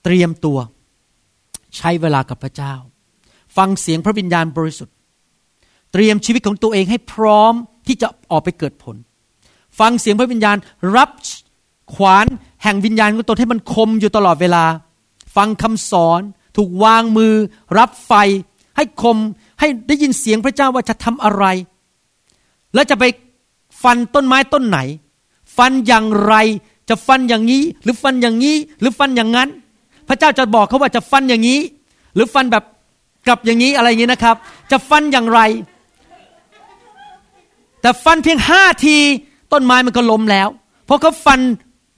[0.04, 0.58] เตรียมตัว
[1.76, 2.74] ใช้เวลากับพระเจ้า
[3.56, 4.94] ฟังเสียงพระวิญญาณบริสุทธิ์
[5.92, 7.54] เตรียมชีวิตของตัวเองให้พร้อม
[7.86, 8.96] ที่จะออกไปเกิดผล
[9.78, 10.56] ฟังเสียงพระวิญญาณ
[10.96, 11.10] รับ
[11.94, 12.26] ขวาน
[12.62, 14.64] แห่งวิญญาณของตนให้มันคมอยู่ตลอดเวลา
[15.36, 16.20] ฟังคำสอน
[16.56, 17.34] ถูกวางมือ
[17.78, 18.12] รับไฟ
[18.76, 19.16] ให้คม
[19.60, 21.44] ให้ได้ยินเสียงพระเจ้าว่าจะทำอะไร
[22.74, 23.04] แล้วจะไป
[23.82, 24.78] ฟันต้นไม้ต้นไหน
[25.56, 26.34] ฟันอย่างไร
[26.88, 29.48] จะฟันอย่างนี้ หรือฟันอย่างนี้ หรือฟันอย่างนั้น
[30.08, 31.60] พระเจ้าจะบอกเขาว่าจะฟันอย่างนี้
[32.14, 32.64] หรือฟันแบบ
[33.26, 34.36] กลับอย่างนี้อะไรอย่างนี้นะครับ
[34.70, 35.40] จะฟันอย่างไร
[37.80, 38.96] แต่ฟันเพียงห้าที
[39.52, 40.48] ต้นไม้มันก็ล้มแล้ว
[40.86, 41.40] เพราะเขาฟัน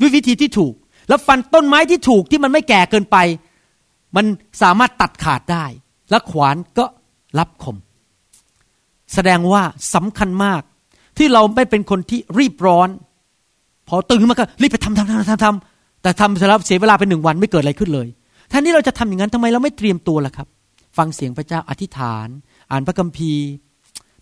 [0.03, 0.75] วิธีที่ถูก
[1.09, 3.17] แล้วฟันต้นไม้ที่ถูกที่มันไม่แก่เกินไป
[4.17, 4.27] มัน
[4.63, 5.65] สามารถตัดขาดได้
[6.11, 6.85] แล้วขวานก็
[7.39, 7.77] รับคม
[9.15, 9.63] แสดงว่า
[9.95, 10.63] สำคัญมาก
[11.19, 12.89] ที่เราไม่เป็นคนที่รีบร้อน
[13.89, 18.09] พอตื่นมาก็รีบไปทำทำทำทำทำแต่ทำเสร็จแล้วเสียเวลาเป็นหนึ่งวันไม่เกิดอะไรขึ้นเลย
[18.49, 20.49] แทนที่เราจะทำอย่างนั้นทำไมเราไม่เตรียมตัวล่ะครับ
[20.97, 22.29] ฟังเสียงพระเจ้าอธิษฐาน
[22.71, 23.45] อ่านพระคัมภีร์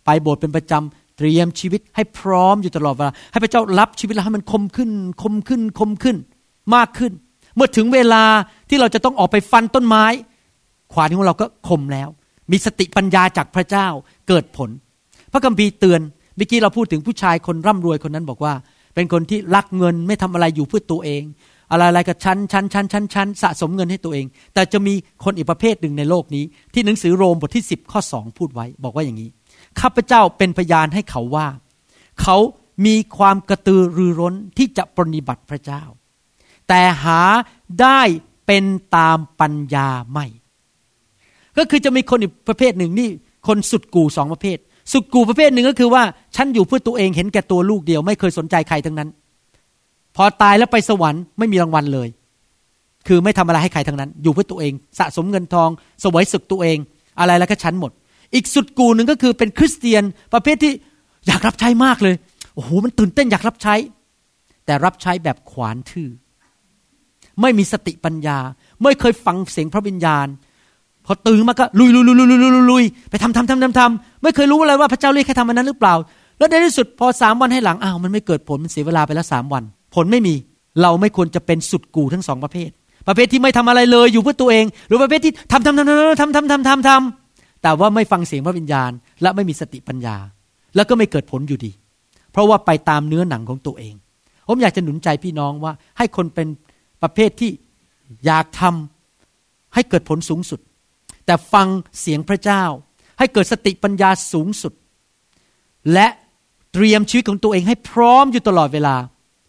[0.04, 4.90] ไปโบสถ์เป็นประจำเตรียมชีวิตให้พร้อมอยู่ตลอดเวลาให้พระเจ้ารับชีวิตเราให้มันคมขึ้น
[5.22, 6.16] คมขึ้นคมขึ้น
[6.74, 7.12] มากขึ้น
[7.56, 8.24] เมื่อถึงเวลา
[8.68, 10.04] ที่เราจะต้องออกไปฟันต้นไม้
[10.92, 12.08] ขวานของเราก็คมแล้ว
[12.50, 13.86] มีสติปัญญาจากพระเจ้า
[14.28, 14.70] เกิดผล
[15.32, 16.00] พระคัมภีร์เตือน
[16.36, 18.54] เมื่อกี้เราพูดถึงผู้ชายคนร่ำรวยคนนั้นบอกว่า
[18.94, 21.22] เป็นคนที่รักเงินไม่ทำอะไรอยู่เพื่อตัวเอง
[21.70, 24.94] อะไรอะไรกับชั้นชั้นชั้นชั้นชั้นสะสมเงินให้ตัวเอง แต่จะมี
[25.24, 26.44] คนอีกประเภทหนึ่งในโลกนี้
[26.74, 29.28] ที่หนังสือโรมบทที่ 10 ข้อ 2 พูดไว้ บอกว่าอย่างนี้
[29.80, 31.46] ข้าพเจ้าเป็นพยานให้เขาว่า
[32.22, 32.36] เขา
[32.86, 35.82] มีความกระตือรือร้นที่จะปฏิบัติพระเจ้า
[36.68, 37.20] แต่หา
[37.80, 38.00] ได้
[38.46, 38.64] เป็น
[38.96, 40.26] ตามปัญญาไม่
[41.58, 43.08] ก็คือจะมีคนอีกประเภทหนึ่งนี่
[43.48, 44.58] คนสุดกูสองประเภท
[44.92, 46.02] สุดกูประเภทหนึ่งก็คือว่า
[46.36, 49.08] ฉันอยู่เพื่อตัวเองเห็นแก่ตัวลูกเดียว ไม่เคยสนใจใครทั้งนั้น
[50.16, 52.08] พอตายแล้วไปสวรรค์ไม่มีรางวัลเลย
[53.06, 55.70] คือไม่ทำอะไรให้ใครทั้งนั้น อยู่เพื่อตัวเอง สะสมเงินทอง
[56.04, 56.78] สวยสุขตัวเอง
[57.18, 57.90] อะไรแล้วก็ฉันหมด
[58.34, 60.02] อีกสุดกูหนึ่งก็คือเป็นคริสเตียน
[60.32, 60.72] ประเภทที่
[61.26, 62.14] อยากรับใช้มากเลย
[62.54, 63.74] โอ้โหมันตื่นเต้นอยากรับใช้
[64.66, 66.08] แต่รับใช้แบบขวานทื่อ
[67.40, 68.38] ไม่มีสติปัญญา
[68.82, 70.26] ไม่เคยฟังเสียงพระวิญญาณ
[71.06, 75.94] พอตื่นมาก็ลุยลุยลุยลุยลุยลุยลุยไปทำทำทำทำทำไม่เคยรู้อะไรว่าพระเจ้าเรียกให้ทำอันนั้นหรือเปล่า
[76.38, 80.34] แล้วในที่สุดพอสามวันให้หลังอ้าวมันไม่เกิดผลมันเสียเวลาไปแล้วสามวัน ผลไม่มี
[80.82, 82.70] เราไม่ควรจะเป็นสุดกูทั้งสองประเภท
[83.06, 88.90] ประเภทที่ไม่ทำอะไรเลยอยู่เพื่อตัวเอง หรือประเภทที่ทำทำทำทำทำทำทำทำทำแต่ว่าไม่ฟังเสียงพระวิญญาณ
[89.22, 90.16] และไม่มีสติปัญญา
[90.74, 91.72] แล้วก็ไม่เกิดผลอยู่ดี
[92.32, 93.94] เพราะว่าไปตามเนื้อหนังของตัวเอง
[94.48, 96.48] ผมอยากจะหนุนใจพี่น้องว่า ให้คนเป็น
[97.02, 97.50] ประเภทที่
[98.26, 100.60] อยากทำให้เกิดผลสูงสุด
[101.26, 101.66] แต่ฟัง
[102.00, 102.64] เสียงพระเจ้า
[103.18, 104.72] ให้เกิดสติปัญญาสูงสุด
[105.92, 106.06] และ
[106.72, 108.96] เตรียมชีวิตของตัวเองให้พร้อมอยู่ตลอดเวลา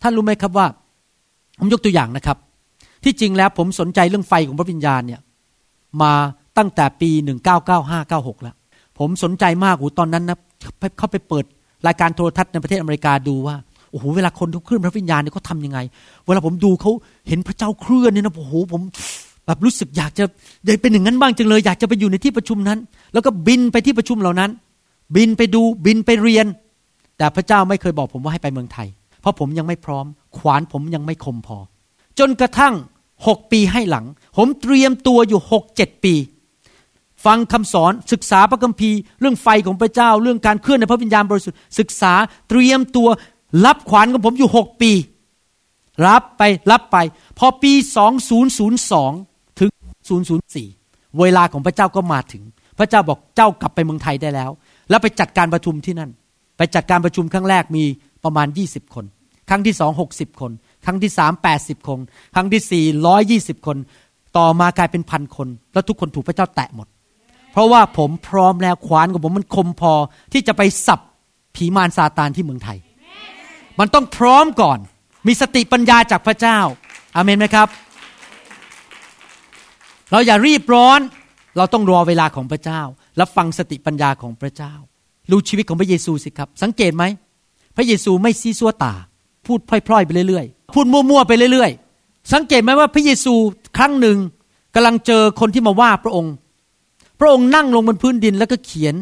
[0.05, 0.67] ท่านรู้ไหมครับว่า
[1.59, 2.37] ผมยกตัวอย่างนะครับ
[3.03, 5.21] ที่จริงแล้วผมสนใจเรื่องไฟของพระวิญญาณเนี่ย
[6.01, 6.13] มา
[6.57, 7.09] ตั้งแต่ปี
[7.77, 8.55] 1995-96 แล้ว
[8.99, 10.37] ผมสนใจมากโอ้ตอนนั้นนะ
[10.97, 11.45] เข้าไปเปิด
[11.87, 13.55] รายการโทรทัศน์ในประเทศอเมริกาดูว่า
[13.91, 15.79] โอ้โหเวลาคนเขาเคลื่อนพระวิญญาณเนี่ยเขาทำยังไง
[16.25, 16.91] เวลาผมดูเขา
[17.27, 18.81] เห็นพระเจ้าเคลื่อนเนี่ยนะโอ้โหผม
[19.45, 20.25] แบบรู้สึกอยากจะ
[20.65, 22.79] ได้เป็นอย่างนั้นบ้างจังเลย อยากจะไปอยู่ในที่ประชุมนั้น
[23.13, 24.49] แล้วก็บินไปที่ประชุมเหล่านั้น
[25.15, 26.45] บินไปดูบินไปเรียน
[27.17, 28.87] แต่พระเจ้าไม่เคยบอกผมว่าให้ไปเมืองไทย
[29.26, 30.05] เพราะผมยังไม่พร้อม
[30.38, 31.57] ขวานผมยังไม่คมพอ
[32.19, 32.73] จนกระทั่ง
[33.28, 34.05] หกปีให้หลัง
[34.38, 36.13] ผมเตรียมตัวอยู่หกเจ็ดปี
[37.26, 42.13] ฟังคำสอนศึกษาพระคัมภีร์ เรื่องไฟของพระเจ้า เรื่องการเคลื่อนในพระวิญญาณบริสุทธิ์ศึกษา
[42.49, 43.07] เตรียมตัว
[43.65, 44.91] รับขวัญของผมอยู่หกปี
[46.07, 46.97] รับไปรับไป
[47.39, 49.11] พอปีสองศูนย์ศูนย์สอง
[49.59, 49.69] ถึง
[50.09, 50.67] ศูนย์ศูนย์สี่
[51.19, 52.43] เวลาของพระเจ้าก็มาถึง
[52.78, 54.51] พระเจ้าบอกเจ้ากลับไปเมืองไทยได้แล้ว
[54.89, 56.11] แล้วไปจัดการประชุมที่นั่น
[56.57, 57.84] ไปจัดการประชุมครั้งแรกมี
[58.23, 59.05] ประมาณยี่สิบคน
[59.49, 60.51] ครั้งที่สองหกสิบคน
[60.85, 61.99] ครั้งที่สามแปดสิบคน
[62.35, 63.77] ครั้งที่สี่ร้อยยี่สิบคน
[64.37, 66.87] ต่อมากลายเป็นพันคน แล้วทุกคนถูกพระเจ้าแตะหมด
[67.51, 69.93] เพราะว่าผมพร้อมแล้วขวานของผมมันคมพอ
[70.33, 70.99] ที่จะไปสับ
[71.55, 72.77] ผีมารซาตานที่เมืองไทย
[73.79, 74.79] มันต้องพร้อมก่อน
[75.27, 76.59] มีสติปัญญาจากพระเจ้า
[77.15, 77.67] อาเมนไหมครับ
[80.11, 80.99] เราอย่ารีบร้อน
[81.57, 82.81] เราต้องรอเวลาของพระเจ้า
[83.17, 84.73] และฟังสติปัญญาของพระเจ้า
[85.31, 87.03] รู้ชีวิตของพระเยซูสิครับ สังเกตไหม
[87.75, 88.93] พระเยซูไม่ซีซัวตา
[89.47, 93.33] พูดพล่อยๆไปเรื่อยๆ พูดมั่วๆไปเรื่อยๆ สังเกตไหมว่าพระเยซู
[93.77, 94.17] ครั้งหนึ่ง
[94.75, 96.33] กำลังเจอคนที่มาว่าพระองค์
[97.19, 98.95] พระองค์นั่งลงบนพื้นดินแล้วก็เขียน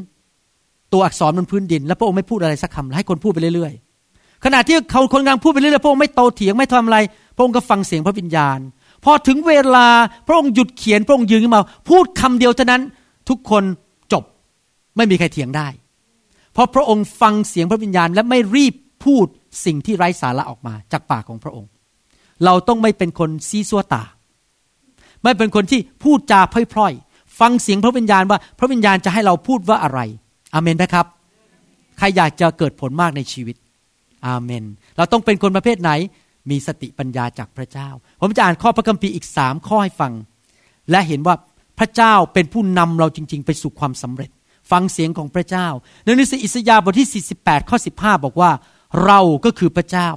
[0.94, 6.98] ตัวอักษรบนพื้นดิน แล้วพระองค์ไม่พูดอะไรสักคำให้คนพูดไปเรื่อยๆ ขณะที่เขาคนกำลังพูดไปเรื่อยๆ พระองค์ไม่โตเถียงไม่ทำอะไร
[7.36, 8.60] พระองค์ก็ฟังเสียงพระวิญญาณ
[9.04, 9.88] พอถึงเวลา
[10.28, 12.82] พระองค์หยุดเขียนพระองค์ยืนขึ้นมา พูดคำเดียวเท่านั้น
[13.30, 13.64] ทุกคน
[14.12, 14.24] จบ
[14.98, 15.68] ไม่มีใครเถียงได้
[16.54, 18.74] เพราะพระองค์ฟังเสียงพระวิญญาณและไม่รีบ
[19.06, 19.28] พูด
[19.66, 21.70] สิ่งที่ไร้สาระออกมาจากปากของพระองค์
[22.46, 24.04] เราต้องไม่เป็นคนซีซัวตา
[25.24, 30.00] ไม่เป็นคนที่พูดจาพล่อยๆ ฟังเสียงพระวิญญาณว่าพระวิญญาณจะให้เราพูดว่าอะไร
[30.54, 31.06] อาเมนไหมครับ
[31.98, 33.56] ใครอยากจะเกิดผลมากในชีวิต
[34.28, 34.64] อาเมน
[34.98, 35.92] เราต้องเป็นคนประเภทไหน
[36.50, 37.90] มีสติปัญญาจากพระเจ้า
[38.22, 40.14] ผมจะอ่านข้อพระคัมภีร์อีกสามข้อให้ฟัง
[40.92, 41.36] และเห็นว่า
[41.80, 44.30] พระเจ้าเป็นผู้นำเราจริง ๆ ไปสู่ความสำเร็จ
[44.72, 45.68] ฟังเสียงของพระเจ้า
[46.04, 48.52] ในหนังสืออิสยาห์บทที่ 48 ข้อ 15 บอกว่า
[49.06, 50.10] เราก็คือพระเจ้า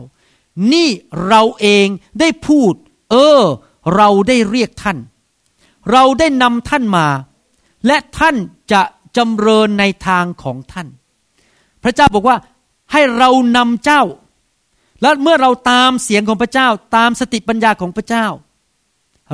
[0.73, 0.89] นี่
[1.29, 1.87] เราเอง
[2.21, 2.75] ได้พูด
[3.11, 3.43] เออ
[3.97, 4.99] เราได้เรียกท่าน
[5.93, 7.07] เราได้นำท่านมา
[7.87, 8.37] และท่าน
[8.73, 8.83] จะ
[9.17, 10.89] จำเริญในทางของท่าน
[11.83, 12.37] พระเจ้าบอกว่า
[12.93, 14.03] ให้เรานำเจ้า
[15.03, 18.27] และเมื่อเราตามเสียงของพระเจ้า ตามสติปัญญาของพระเจ้า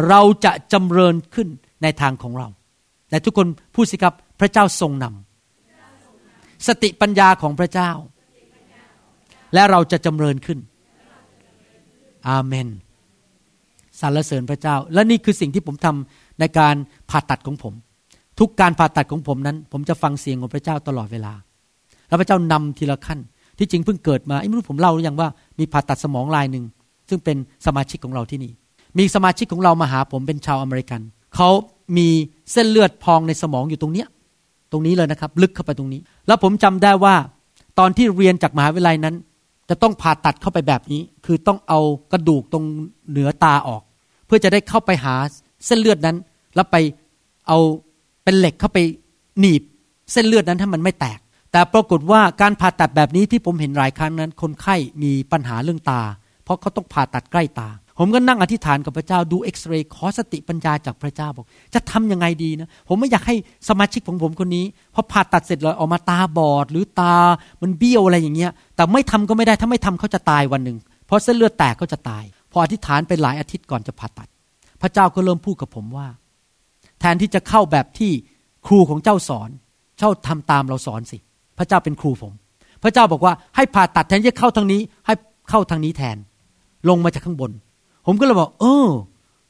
[0.09, 1.49] เราจะจำเริญขึ้น
[1.83, 2.49] ในทางของเรา
[3.09, 7.91] แต่ทุกคนพูดสิครับพระเจ้าทรงนำสติปัญญาของพระเจ้า
[9.55, 10.59] และเราจะจำเริญขึ้น
[12.29, 12.69] อาเมน
[14.01, 16.75] สรรเสริญพระเจ้า และนี่คือสิ่งที่ผมทำในการ
[17.11, 17.75] ผ่าตัดของผม
[18.39, 21.33] ทุกการผ่าตัดของผมนั้น ผมจะฟังเสียงของพระเจ้าตลอดเวลา
[22.09, 23.19] แล้วพระเจ้านำทีละขั้น
[23.59, 25.29] ที่จริงเพิ่งเกิดมาไม่รู้ผมเล่าหรือยังว่า
[25.59, 26.65] มีผ่าตัดสมองลายหนึ่ง
[27.09, 27.37] ซึ่งเป็น
[27.67, 28.53] สมาชิกของเราที่นี่
[28.99, 31.01] มีสมาชิกของเรามาหาผมเป็นชาวอเมริกัน
[31.37, 31.51] เขา
[31.97, 32.09] มี
[32.53, 34.09] เส้นเลือดพองในสมองอยู่ตรงเนี้ย
[34.73, 37.15] ตรงนี้เลยนะครับ ลึกเข้าไปตรงนี้ แล้วผมจำได้ว่า
[37.79, 39.15] ตอนที่เรียนจากมหาวิทยาลัยนั้น
[39.69, 41.81] จะต้องผ่าตัดเข้าไปแบบนี้ คือต้องเอา
[42.13, 42.65] กระดูกตรง
[43.11, 43.83] เหนือตาออก
[44.27, 45.15] เพื่อจะได้เข้าไปหา
[45.67, 46.17] เส้นเลือดนั้น
[46.55, 46.77] แล้วไป
[47.49, 47.59] เอา
[48.25, 48.79] เป็นเหล็กเข้าไป
[49.41, 49.63] หนีบ
[50.13, 51.19] เส้นเลือดนั้นให้มันไม่แตก
[51.53, 56.03] แต่ปรากฏว่าการผ่าตัดแบบนี้ที่ผมเห็นหลายครั้งนั้น คนไข้มีปัญหาเรื่องตา
[56.45, 63.37] เพราะเขาต้องผ่าตัดใกล้ตา ผมก็นั่งอธิษฐานกับพระเจ้าดูเอ็กซเรย์ขอสติปัญญาจากพระเจ้าบอก จะทํำยังไงดีนะ ผมไม่อยากให้
[63.69, 64.65] สมาชิกของผมคนนี้
[64.95, 67.15] พอผ่าตัดเสร็จแล้วออกมาตาบอด หรือตา
[67.63, 74.29] มันเบี้ยวอะไรอย่างเงี้ย แต่ไม่ทำก็ไม่ได้ถ้าไม่ทำเขาจะตายวันหนึ่งเพราะเส้นเลือดแตกเขาจะตาย พออธิษฐานไปหลายอาทิตย์ก่อนจะผ่าตัด
[74.83, 76.07] พระเจ้าก็เริ่มพูดกับผมว่า
[77.01, 78.11] แทนที่จะเข้าแบบที่
[78.67, 79.51] ครูของเจ้าสอน
[79.99, 81.19] เจ้าทำตามเราสอนสิ
[81.59, 82.33] พระเจ้าเป็นครูผม
[82.83, 85.15] พระเจ้าบอกว่าให้ผ่าตัดแทนที่จะเข้าทางนี้ ให้
[85.51, 86.17] เข้าทางนี้แทน
[86.89, 87.51] ลงมาจากข้างบน
[88.07, 88.89] ผมก็เลยบอก เออ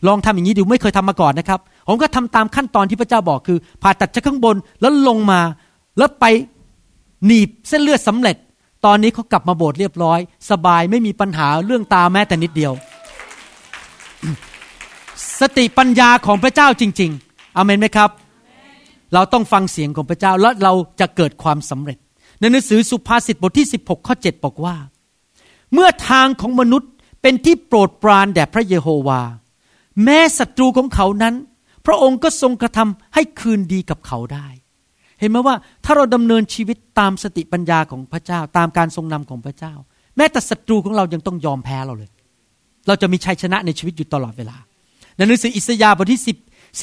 [0.06, 5.40] ลองทำอย่างนี้ดูไม่เคยทำมาก่อนนะครับ ผมก็ทำตามขั้นตอนที่พระเจ้าบอกคือ ผ่าตัดจากข้างบนแล้วลงมา
[5.98, 6.24] แล้วไป
[7.26, 8.36] หนีบเส้นเลือดสำเร็จ
[8.84, 10.18] ตอนนี้เขากลับมาโบสถ์เรียบร้อย
[10.50, 12.72] สบายไม่มีปัญหาเรื่องตาแม้แต่นิดเดียว
[15.40, 18.10] สติปัญญาของพระเจ้าจริง ๆอเมนไหมครับ
[19.14, 21.98] เราต้องฟังเสียงของพระเจ้าแล้วเราจะเกิดความสำเร็จ
[22.40, 24.76] ในหนังสือสุภาษิตบทที่ 16 ข้อ 7 บอกว่า
[25.72, 26.90] เมื่อทางของมนุษย์
[27.22, 29.20] เป็นที่โปรดปรานแด่พระเยโฮวา
[30.04, 31.34] แม้ศัตรูของเขานั้น
[31.86, 34.46] พระองค์ก็ทรงกระทำให้คืนดีกับเขาได้
[35.20, 39.74] เห็นไหมว่าถ้าเราดำเนินชีวิตตามสติปัญญาของพระเจ้า ตามการทรงนำของพระเจ้า
[40.16, 42.10] แม้แต่ศัตรูของเรายังต้องยอมแพ้เราเลย
[42.86, 44.56] เราจะมีชัยชนะในชีวิตอยู่ตลอดเวลา
[45.16, 46.22] ในหนังสืออิสยาห์บทที่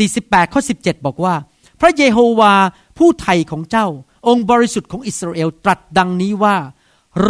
[0.07, 1.33] 10 48ข้อ17 บอกว่า
[1.81, 2.53] พระเยโฮวา
[2.97, 3.87] ผู้ไถ่ของเจ้า
[4.27, 6.55] องค์บริสุทธิ์ของอิสราเอลตรัสดังนี้ว่า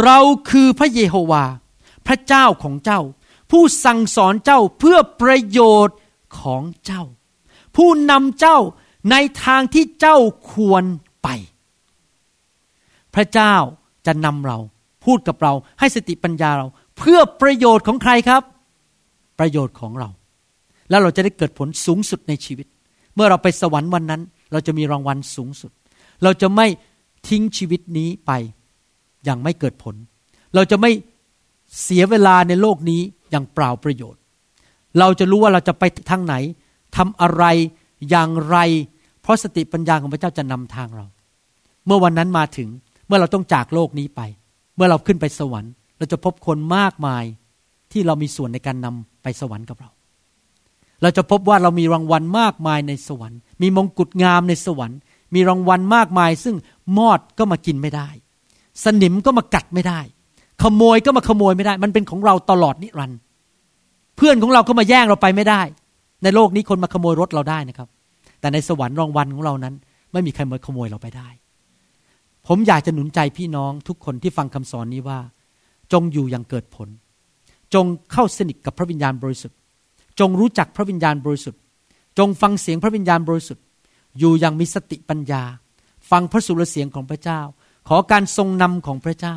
[0.02, 0.18] เรา
[0.50, 1.44] คือพระเยโฮวา
[2.10, 3.00] ระเจ้าของเจ้า
[3.50, 5.96] ผู้สั่งสอนเจ้าเพื่อประโยชน์
[6.40, 7.02] ของเจ้า
[7.76, 8.58] ผู้นำเจ้า
[9.10, 10.16] ในทางที่เจ้า
[10.52, 10.84] ควร
[11.22, 11.28] ไป
[13.14, 13.54] พระเจ้า
[14.06, 14.58] จะนำเรา
[15.04, 16.66] พูดกับเราให้สติปัญญาเรา
[16.98, 18.42] เพื่อประโยชน์ของใครครับ
[19.38, 20.08] ประโยชน์ของเรา
[20.90, 22.66] แล้วเราจะได้เกิดผลสูงสุดในชีวิต
[23.14, 25.70] เมื่อเราไปสวรรค์วันนั้น เราจะมีรางวัลสูงสุด
[26.22, 26.66] เราจะไม่
[27.28, 28.32] ทิ้งชีวิตนี้ไป
[29.24, 29.94] อย่างไม่เกิดผล
[30.54, 30.90] เราจะไม่
[31.82, 33.00] เสียเวลาในโลกนี้
[33.30, 34.20] อย่างเปล่าประโยชน์
[34.98, 36.34] เราจะรู้ว่าเราจะไปทางไหน
[36.96, 37.44] ทำอะไร
[38.10, 38.56] อย่างไร
[39.22, 41.06] เพราะสติปัญญาของพระเจ้าจะนำทางเรา
[41.86, 42.68] เมื่อวันนั้นมาถึง
[43.06, 44.20] เมื่อเราต้องจากโลกนี้ไป
[44.76, 47.24] เมื่อเราขึ้นไปสวรรค์ เราจะพบคนมากมาย
[47.92, 49.90] ที่เรามีส่วนในการนำไปสวรรค์กับเรา
[51.02, 54.98] เราจะพบว่าเรามีรางวัลมากมายในสวรรค์ มีมงกุฎงามในสวรรค์
[55.34, 56.56] มีรางวัลมากมาย ซึ่ง
[56.98, 58.08] มอดก็มากินไม่ได้
[58.84, 60.00] สนิมก็มากัดไม่ได้
[60.62, 63.18] ขโมยก็มาขโมยไม่ได้ มันเป็นของเราตลอดนิรันดร์
[64.16, 65.60] เพื่อนของเราก็มาแย่งเราไปไม่ได้
[66.22, 67.88] ในโลกนี้คนมาขโมยรถเราได้นะครับ
[68.40, 69.74] แต่ในสวรรค์รางวัลของเรานั้น
[70.12, 71.28] ไม่มีใครมาขโมยเราไปได้
[72.46, 75.18] ผมอยากจะหนุนใจพี่น้องทุกคนที่ฟังคำสอนนี้ว่า
[75.92, 76.88] จงอยู่อย่างเกิดผล
[77.74, 79.56] จงเข้าสนิทกับพระวิญญาณบริสุทธิ์
[80.20, 81.60] จงรู้จักพระวิญญาณบริสุทธิ์
[82.18, 83.64] จงฟังเสียงพระวิญญาณบริสุทธิ์
[84.18, 85.42] อยู่อย่างมีสติปัญญา
[86.10, 87.40] ฟังพระสุรเสียงของพระเจ้า
[87.88, 89.36] ขอการทรงนำของพระเจ้า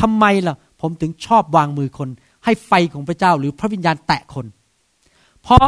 [0.00, 2.08] ทำไมล่ะ ผมถึงชอบวางมือคน
[2.44, 4.46] ให้ไฟของพระเจ้าหรือพระวิญญาณแตะคน
[5.42, 5.66] เพราะ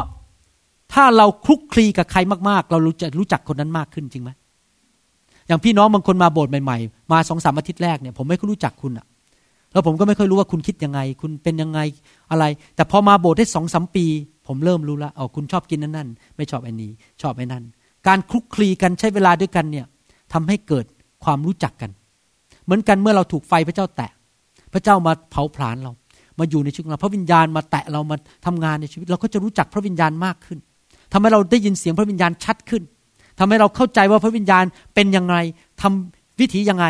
[0.92, 2.18] ถ้าเราคลุกคลีกับใคร
[2.48, 4.30] มากๆ เรารู้จะรู้จักคนนั้นมากขึ้นจริงไหม
[5.46, 9.06] อย่างพี่น้องบางคนมาโบสถ์ใหม่ๆ มาสองสามอาทิตย์แรกเนี่ยผมไม่ค่อยรู้จักคุณอะ
[9.72, 11.80] แล้วผมก็ไม่ค่อยรู้ว่าคุณคิดยังไง คุณเป็นยังไง
[12.30, 12.44] อะไร
[12.76, 14.04] แต่พอมาโบสถ์ได้สองสมปี
[14.46, 16.90] ผมเริ่มรู้ล้วอ๋อคุณชอบกินนั่นนั่นไม่ชอบไอ้นี้
[17.22, 17.64] ชอบไอ้นั่น
[18.06, 19.86] การคลุกคลีกันใช้เวลาด้วยกันเนี่ย
[20.32, 20.84] ทำให้เกิด
[21.24, 21.90] ความรู้จักกัน
[22.64, 24.10] เหมือนกันเมื่อเราถูกไฟพระเจ้าแตะ
[24.72, 25.92] พระเจ้ามาเผาผลาญเรา
[26.38, 28.16] มาอยู่ในชีวิตเรา พระวิญญาณมาแตะเรามา
[28.46, 30.58] ทำงานในชีวิต เราก็จะรู้จักพระวิญญาณมากขึ้น
[31.12, 32.82] ทำให้เราได้ยินเสียงพระวิญญาณชัดขึ้น
[33.38, 34.64] ทำให้เราเข้าใจว่าพระวิญญาณ
[34.94, 35.36] เป็นยังไง
[35.82, 36.86] ทำวิถียังไง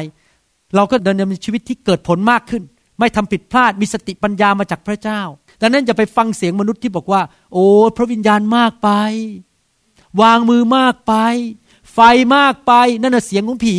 [0.76, 2.62] เราก็เดินในชีวิตที่เกิดผลมากขึ้น
[2.98, 5.20] ไม่ทำผิดพลาดมีสติปัญญามาจากพระเจ้า
[5.60, 7.22] ดังนั้นอย่าไปฟังเสียงมนุษย์ที่บอกว่า
[7.52, 7.64] โอ้
[7.96, 8.90] พระวิญญาณมากไป
[10.22, 11.14] วางมือมากไป
[11.94, 11.98] ไฟ
[12.36, 13.76] มากไปนั่นน่ะเสียงของผี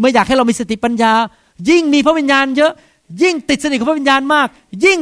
[0.00, 1.12] ไม่อยากให้เรามีสติปัญญา
[1.68, 2.72] ยิ่งมีพระวิญญาณเยอะ
[3.22, 4.48] ยิ่งติดสนิทกับพระวิญญาณมาก
[4.84, 4.98] ยิ่ง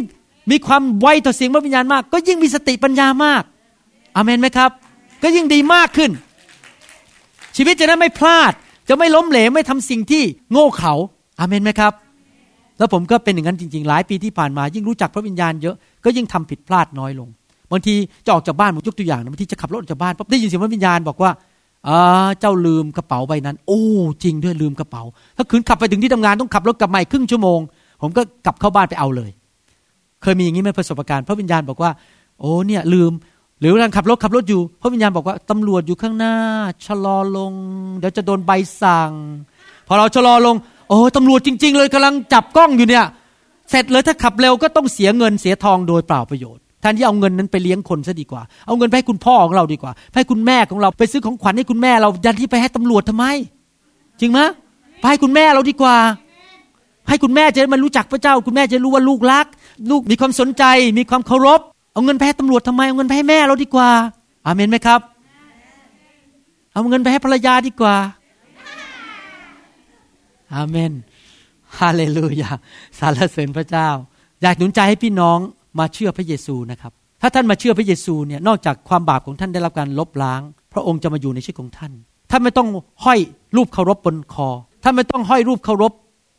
[0.51, 3.43] มีความไวต่อเสียงพระวิญญาณมาก ก็ยิ่งมีสติปัญญามาก
[4.17, 4.71] อเมนไหมครับ
[5.23, 6.11] ก็ยิ่งดีมากขึ้น
[7.57, 8.53] ชีวิตจะได้ไม่พลาด
[8.89, 10.95] จะไม่ล้มเหลวไม่ทำสิ่งที่โง่เขลา
[11.39, 11.93] อเมนไหมครับ
[12.79, 17.29] แล้วผมก็เป็นอย่างนั้นจริง ๆ หลายปีที่ผ่านมา ยิ่งรู้จักพระวิญญาณเยอะก็ยิ่งทำผิดพลาดน้อยลง
[17.73, 17.95] บางที
[18.25, 21.31] จะออกจากบ้านผมยกตัวอย่างบางทีจะขับรถออกจากบ้านปั๊บได้ยินเสียงพระวิญญาณบอกว่า
[21.89, 23.83] อ่าเจ้าลืมกระเป๋าใบนั้น โอ้
[24.25, 25.03] จริงด้วยลืมกระเป๋า
[25.37, 27.61] ถ้าคืนขับไปถึงที่ทำงานต้องขับรถกลับมาครึ่งชั่วโมง
[28.01, 29.30] ผมก็กลับเข้าบ้านไปเอาเลย
[30.22, 31.90] เคยมีอย่างนี้ไหมประสบการณ์พระวิญญาณบอกว่า
[32.40, 33.12] โอ้เนี่ยลืม
[33.61, 36.34] หรือการขับรถขับรถอยู่ พระวิญญาณบอกว่าตำรวจอยู่ข้างหน้า
[36.86, 37.53] ชะลอลง
[37.98, 38.51] เดี๋ยวจะโดนใบ
[38.82, 39.11] สั่ง
[39.88, 40.57] พอเราชะลอลง
[40.88, 43.05] โอ้ตำรวจจริง ๆ เลยกำลังจับกล้องอยู่เนี่ย
[43.70, 53.24] เสร็จเลยถ้าขับเร็วก็ต้องเสียเงินเสียทองโดยเปล่าประโยชน์แทนที่เอาเงินนั้นไปเลี้ยงคนซะดีกว่า เอาเงินไปให้คุณพ่อของเราดีกว่า ให้คุณแม่ของเราไปซื้อของขวัญให้คุณแม่เรา ยันที่ไปให้ตำรวจทำไม
[54.20, 54.40] จริงไหม
[55.01, 55.96] ไปให้คุณแม่เราดีกว่า
[57.09, 59.46] ให้คุณแม่จะมันรู้จักพระเจ้า คุณแม่จะรู้ว่าลูกรัก
[59.90, 60.64] ลูกมีความสนใจ
[60.98, 61.61] มีความเคารพ
[61.92, 63.90] เอาเงินไปให้ตำรวจทำไม เอาเงินไปให้แม่เราดีกว่า
[64.46, 65.01] อาเมนไหมครับ
[66.72, 67.96] เอาเงินไปให้ภรรยาดีกว่า
[70.55, 70.92] อาเมน
[71.78, 72.51] ฮาเลลูยา
[72.98, 73.88] สรรเสริญพระเจ้า
[74.42, 75.38] อยากหนุนใจให้พี่น้อง
[75.78, 76.92] มาเชื่อพระเยซูนะครับ
[77.22, 80.40] ถ้าท่านมาเชื่อพระเยซูเนี่ย นอกจากความบาปของท่านได้รับการลบล้าง
[80.72, 81.92] พระองค์จะมาอยู่ในชีวิตของท่าน
[82.30, 82.68] ท่านไม่ต้อง
[83.05, 83.18] ห้อย
[83.57, 84.48] รูปเคารพบนคอ
[84.82, 85.92] ท่านไม่ต้องห้อยรูปเคารพ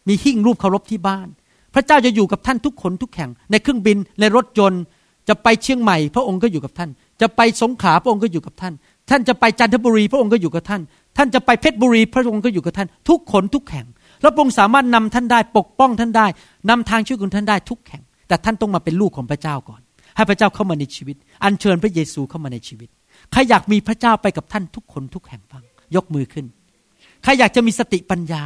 [0.07, 1.27] มีหิ้งรูปเคารพที่บ้าน
[1.73, 4.81] พระเจ้าจะอยู่กับท่านทุกคนทุกแห่ง ในเครื่องบินในรถยนต์
[5.29, 6.89] จะไปเชียงใหม่ พระองค์ก็อยู่กับท่าน
[7.21, 8.73] จะไปสงขลาพระองค์ก็อยู่กับท่าน
[9.09, 10.81] ท่านจะไปจันทบุรีพระองค์ก็อยู่กับท่าน
[11.17, 13.85] ท่านจะไปเพชรบุรีพระองค์ก็อยู่กับท่าน ทุกคนทุกแห่ง
[14.21, 16.27] แล้วพระองค์สามารถนำท่านได้ปกป้องท่านได้
[16.69, 19.81] นำทางช่วยของท่านได้ทุกแห่ง แต่ท่านต้องมาเป็นลูกของพระเจ้าก่อน
[20.15, 22.89] ให้พระเจ้าเข้ามาในชีวิต อัญเชิญพระเยซูเข้ามาในชีวิต
[23.31, 25.63] ใครอยากมีพระเจ้าไปกับท่านทุกคนทุกแห่งบ้าง
[25.95, 26.45] ยกมือขึ้น
[27.23, 28.43] ใครอยากจะมีสติปัญญา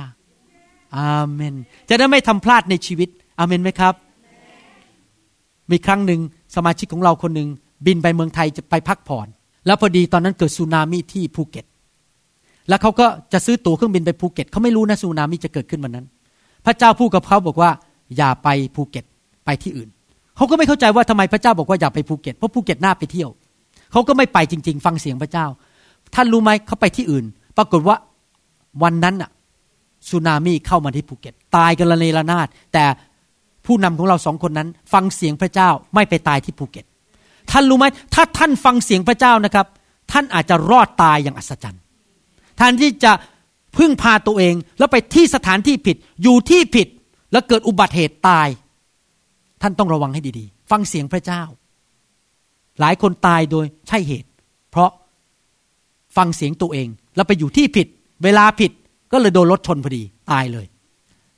[0.98, 1.56] อาเมน
[1.90, 3.94] จะได้ไม่ทำพลาดในชีวิต อาเมนไหมครับ
[5.72, 6.22] มีครั้งหนึ่ง
[6.56, 7.50] สมาชิกของเราคนหนึ่ง
[7.86, 9.28] บินไปเมืองไทยจะไปพักผ่อน
[9.66, 11.66] แล้วพอดีตอนนั้นเกิดสึนามิที่ภูเก็ต
[12.70, 16.06] แล้วเขาก็จะซื้อตั๋วเครื่องบินไปภูเก็ตเขาไม่รู้นะสึนามิจะเกิดขึ้นวันนั้น
[16.66, 17.70] พระเจ้าพูดกับเขาบอกว่า
[18.18, 19.06] อย่าไปภูเก็ต
[19.46, 19.90] ไปที่อื่น
[20.36, 23.30] เขาก็ไม่เข้าใจว่าทำไมพระเจ้าบอกว่าอย่าไปภูเก็ตเพราะภูเก็ตน่าไปเที่ยว
[23.92, 25.46] เขาก็ไม่ไปจริง ๆ ฟังเสียงพระเจ้า
[26.16, 27.26] ท่านรู้ไหมเขาไปที่อื่น
[27.58, 27.96] ปรากฏว่า
[28.84, 29.30] วันนั้นอะ
[30.10, 32.86] สึนามิเข้ามาที่ภูเก็ต ตายกันละเนระนาด แต่
[33.66, 36.86] ผู้นำของเราสองคนนั้น ฟังเสียงพระเจ้าไม่ไปตายที่ภูเก็ต
[37.52, 39.66] ท่านรู้ไหมถ้าท่านฟังเสียงพระเจ้านะครับ
[40.12, 41.82] ท่านอาจจะรอดตายอย่างอัศจรรย์
[42.58, 43.12] แทนที่จะ
[43.78, 46.88] พึ่งพาตัวเองแล้วไปที่สถานที่ผิดอยู่ที่ผิด
[47.32, 48.48] แล้วเกิดอุบัติเหตุตาย
[49.62, 51.42] ท่านต้องระวังให้ดีๆ ฟังเสียงพระเจ้า
[52.80, 54.30] หลายคนตายโดยใช่เหตุ
[54.72, 54.92] เพราะ
[56.18, 57.88] ฟังเสียงตัวเองแล้วไปอยู่ที่ผิด
[58.24, 58.72] เวลาผิด
[59.12, 60.66] ก็เลยโดนรถชนพอดีตายเลย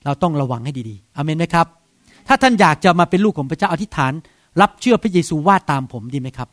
[0.05, 1.67] เราต้องระวังให้ดีๆอเมนไหมครับ
[2.27, 4.13] ถ้าท่านอยากจะมาเป็นลูกของพระเจ้าอธิษฐาน
[4.61, 6.49] รับเชื่อพระเยซูว่าตามผมดีไหมครับ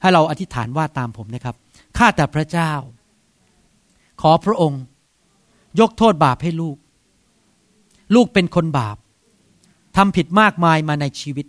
[0.00, 1.54] ให้เราอธิษฐานว่าตามผมนะครับ
[1.98, 2.72] ข้าแต่พระเจ้า
[4.20, 4.82] ขอพระองค์
[5.80, 6.76] ยกโทษบาปให้ลูก
[8.14, 8.96] ลูกเป็นคนบาป
[9.96, 11.46] ทำผิดมากมายมาในชีวิต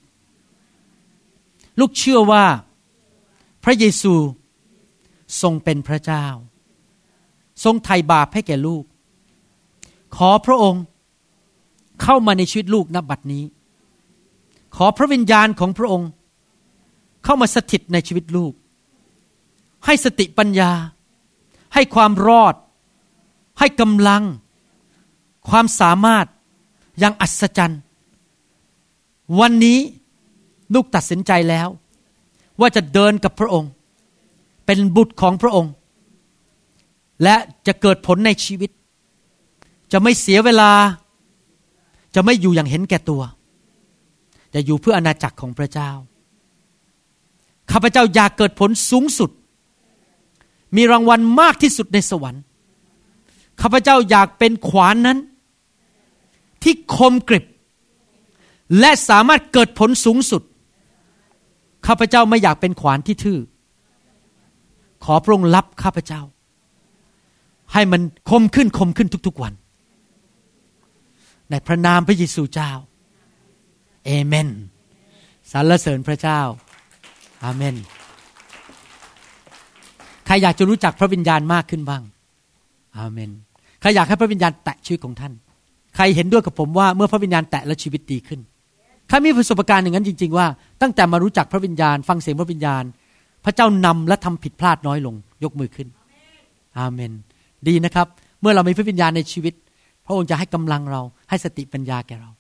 [1.80, 2.45] ลูกเชื่อว่า
[3.64, 4.14] พระเยซู
[5.41, 6.26] ทรงเป็นพระเจ้า
[7.64, 8.84] ทรงไถ่บาปให้แก่ลูก
[10.16, 10.84] ขอพระองค์
[12.01, 13.43] เข้ามาในชีวิตลูกณบัดนี้
[14.76, 16.09] ขอพระวิญญาณของพระองค์
[17.24, 18.53] เข้ามาสถิตในชีวิตลูก
[19.86, 20.72] ให้สติปัญญา
[21.74, 22.55] ให้ความรอด
[23.59, 24.24] ให้กำลัง
[25.49, 26.26] ความสามารถ
[26.99, 27.82] อย่างอัศจรรย์
[29.39, 29.80] วันนี้
[30.74, 31.68] ลูกตัดสินใจแล้ว
[32.59, 33.72] ว่าจะเดินกับพระองค์
[34.66, 35.74] เป็นบุตรของพระองค์
[37.24, 37.36] และ
[37.68, 38.72] จะเกิดผลในชีวิต
[39.94, 40.72] จะไม่เสียเวลา
[42.16, 43.22] จะไม่อยู่อย่างเห็นแก่ตัว
[44.54, 45.91] จะอยู่เพื่ออาณาจักรของพระเจ้า
[47.72, 49.30] ข้าพเจ้าอยากเกิดผลสูงสุด
[50.76, 52.44] มีรางวัลมากที่สุดในสวรรค์
[53.62, 55.18] ข้าพเจ้าอยากเป็นขวานนั้น
[56.64, 57.46] ที่คมกริบ
[58.80, 60.41] และสามารถเกิดผลสูงสุด
[61.88, 63.39] ข้าพเจ้าไม่อยากเป็นขวานที่ทื่อ
[65.04, 66.22] ขอพระองค์รับข้าพเจ้า
[67.74, 69.54] ให้มันคมขึ้นคมขึ้นทุกๆวัน
[71.54, 72.72] ในพระนามพระเยซูเจ้า
[74.06, 74.47] เอเมน
[75.51, 76.39] สรรเสริญพระเจ้า
[77.43, 77.76] อาเมน
[80.26, 82.04] ใครอยากจะรู้จักพระวิญญาณมากขึ้นบ้าง
[82.97, 83.30] อาเมน
[83.82, 85.34] ใครอยากให้พระวิญญาณแตะชีวิตของท่าน
[85.95, 88.39] ใครเห็นด้วยกับผมว่าเมื่อพระวิญญาณแตะแล้วชีวิตดีขึ้น
[89.08, 90.47] ใครมีประสบการณ์อย่างนั้นจริง ๆ ว่า
[90.82, 92.84] ตั้งแต่มารู้จักพระวิญญาณ ฟังเสียงพระวิญญาณ
[93.45, 95.88] พระเจ้านำและทำผิดพลาดน้อยลง ยกมือขึ้น
[96.80, 97.12] อาเมน
[97.68, 98.08] ดีนะครับ
[98.41, 99.54] เมื่อเรามีพระวิญญาณในชีวิต
[100.06, 102.32] พระองค์จะให้กำลังเราให้สติปัญญาแก่เรา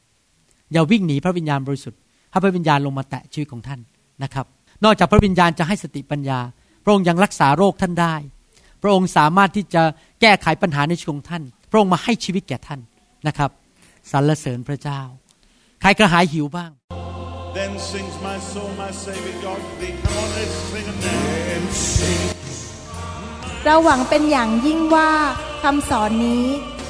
[0.71, 1.99] อย่าวิ่งหนีพระวิญญาณบริสุทธิ์
[2.31, 3.79] ให้พระวิญญาณลงมาแตะชีวิตของท่าน
[4.23, 4.45] นะครับ
[4.83, 6.39] นอกจากพระวิญญาณจะให้สติปัญญา
[6.83, 8.15] พระองค์ยังรักษาโรคท่านได้
[8.81, 9.83] พระองค์สามารถที่จะ
[10.21, 12.79] แก้ไขปัญหาในชีวิตของท่าน พระองค์มาให้ชีวิตแก่ท่าน
[13.27, 13.49] นะครับ
[14.11, 15.01] สรรเสริญพระเจ้า
[15.81, 16.71] ใครกระหายหิวบ้าง
[17.59, 19.93] Then sings my soul, my Savior God to thee.
[20.03, 21.21] Come on, let's sing it now.
[21.55, 22.21] And sing.
[23.65, 25.11] เราหวังเป็นอย่างยิ่งว่า
[25.63, 26.45] คำสอนนี้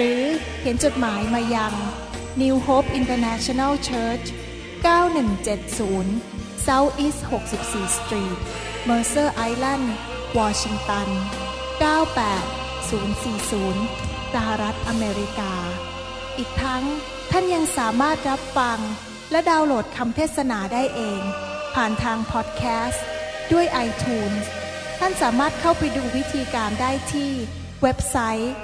[0.00, 0.24] หรือ
[0.58, 1.74] เขียนจดหมายมายัง
[2.42, 4.26] New Hope International Church
[5.24, 7.20] 9170 South East
[7.58, 8.38] 64 Street
[8.88, 9.86] Mercer Island
[10.38, 11.08] Washington
[11.82, 15.54] 98040 สหรัฐอเมริกา
[16.38, 16.84] อีกทั้ง
[17.30, 18.78] ท่านยังสามารถรับฟัง
[19.30, 21.20] และดาวน์โหลดคำเทศนาได้เอง
[21.74, 23.04] ผ่านทางพอดแคสต์
[23.52, 24.44] ด้วย iTunes
[24.98, 27.30] ท่านสามารถเข้าไปดูวิธีการได้ที่
[27.82, 28.54] เว็บไซต์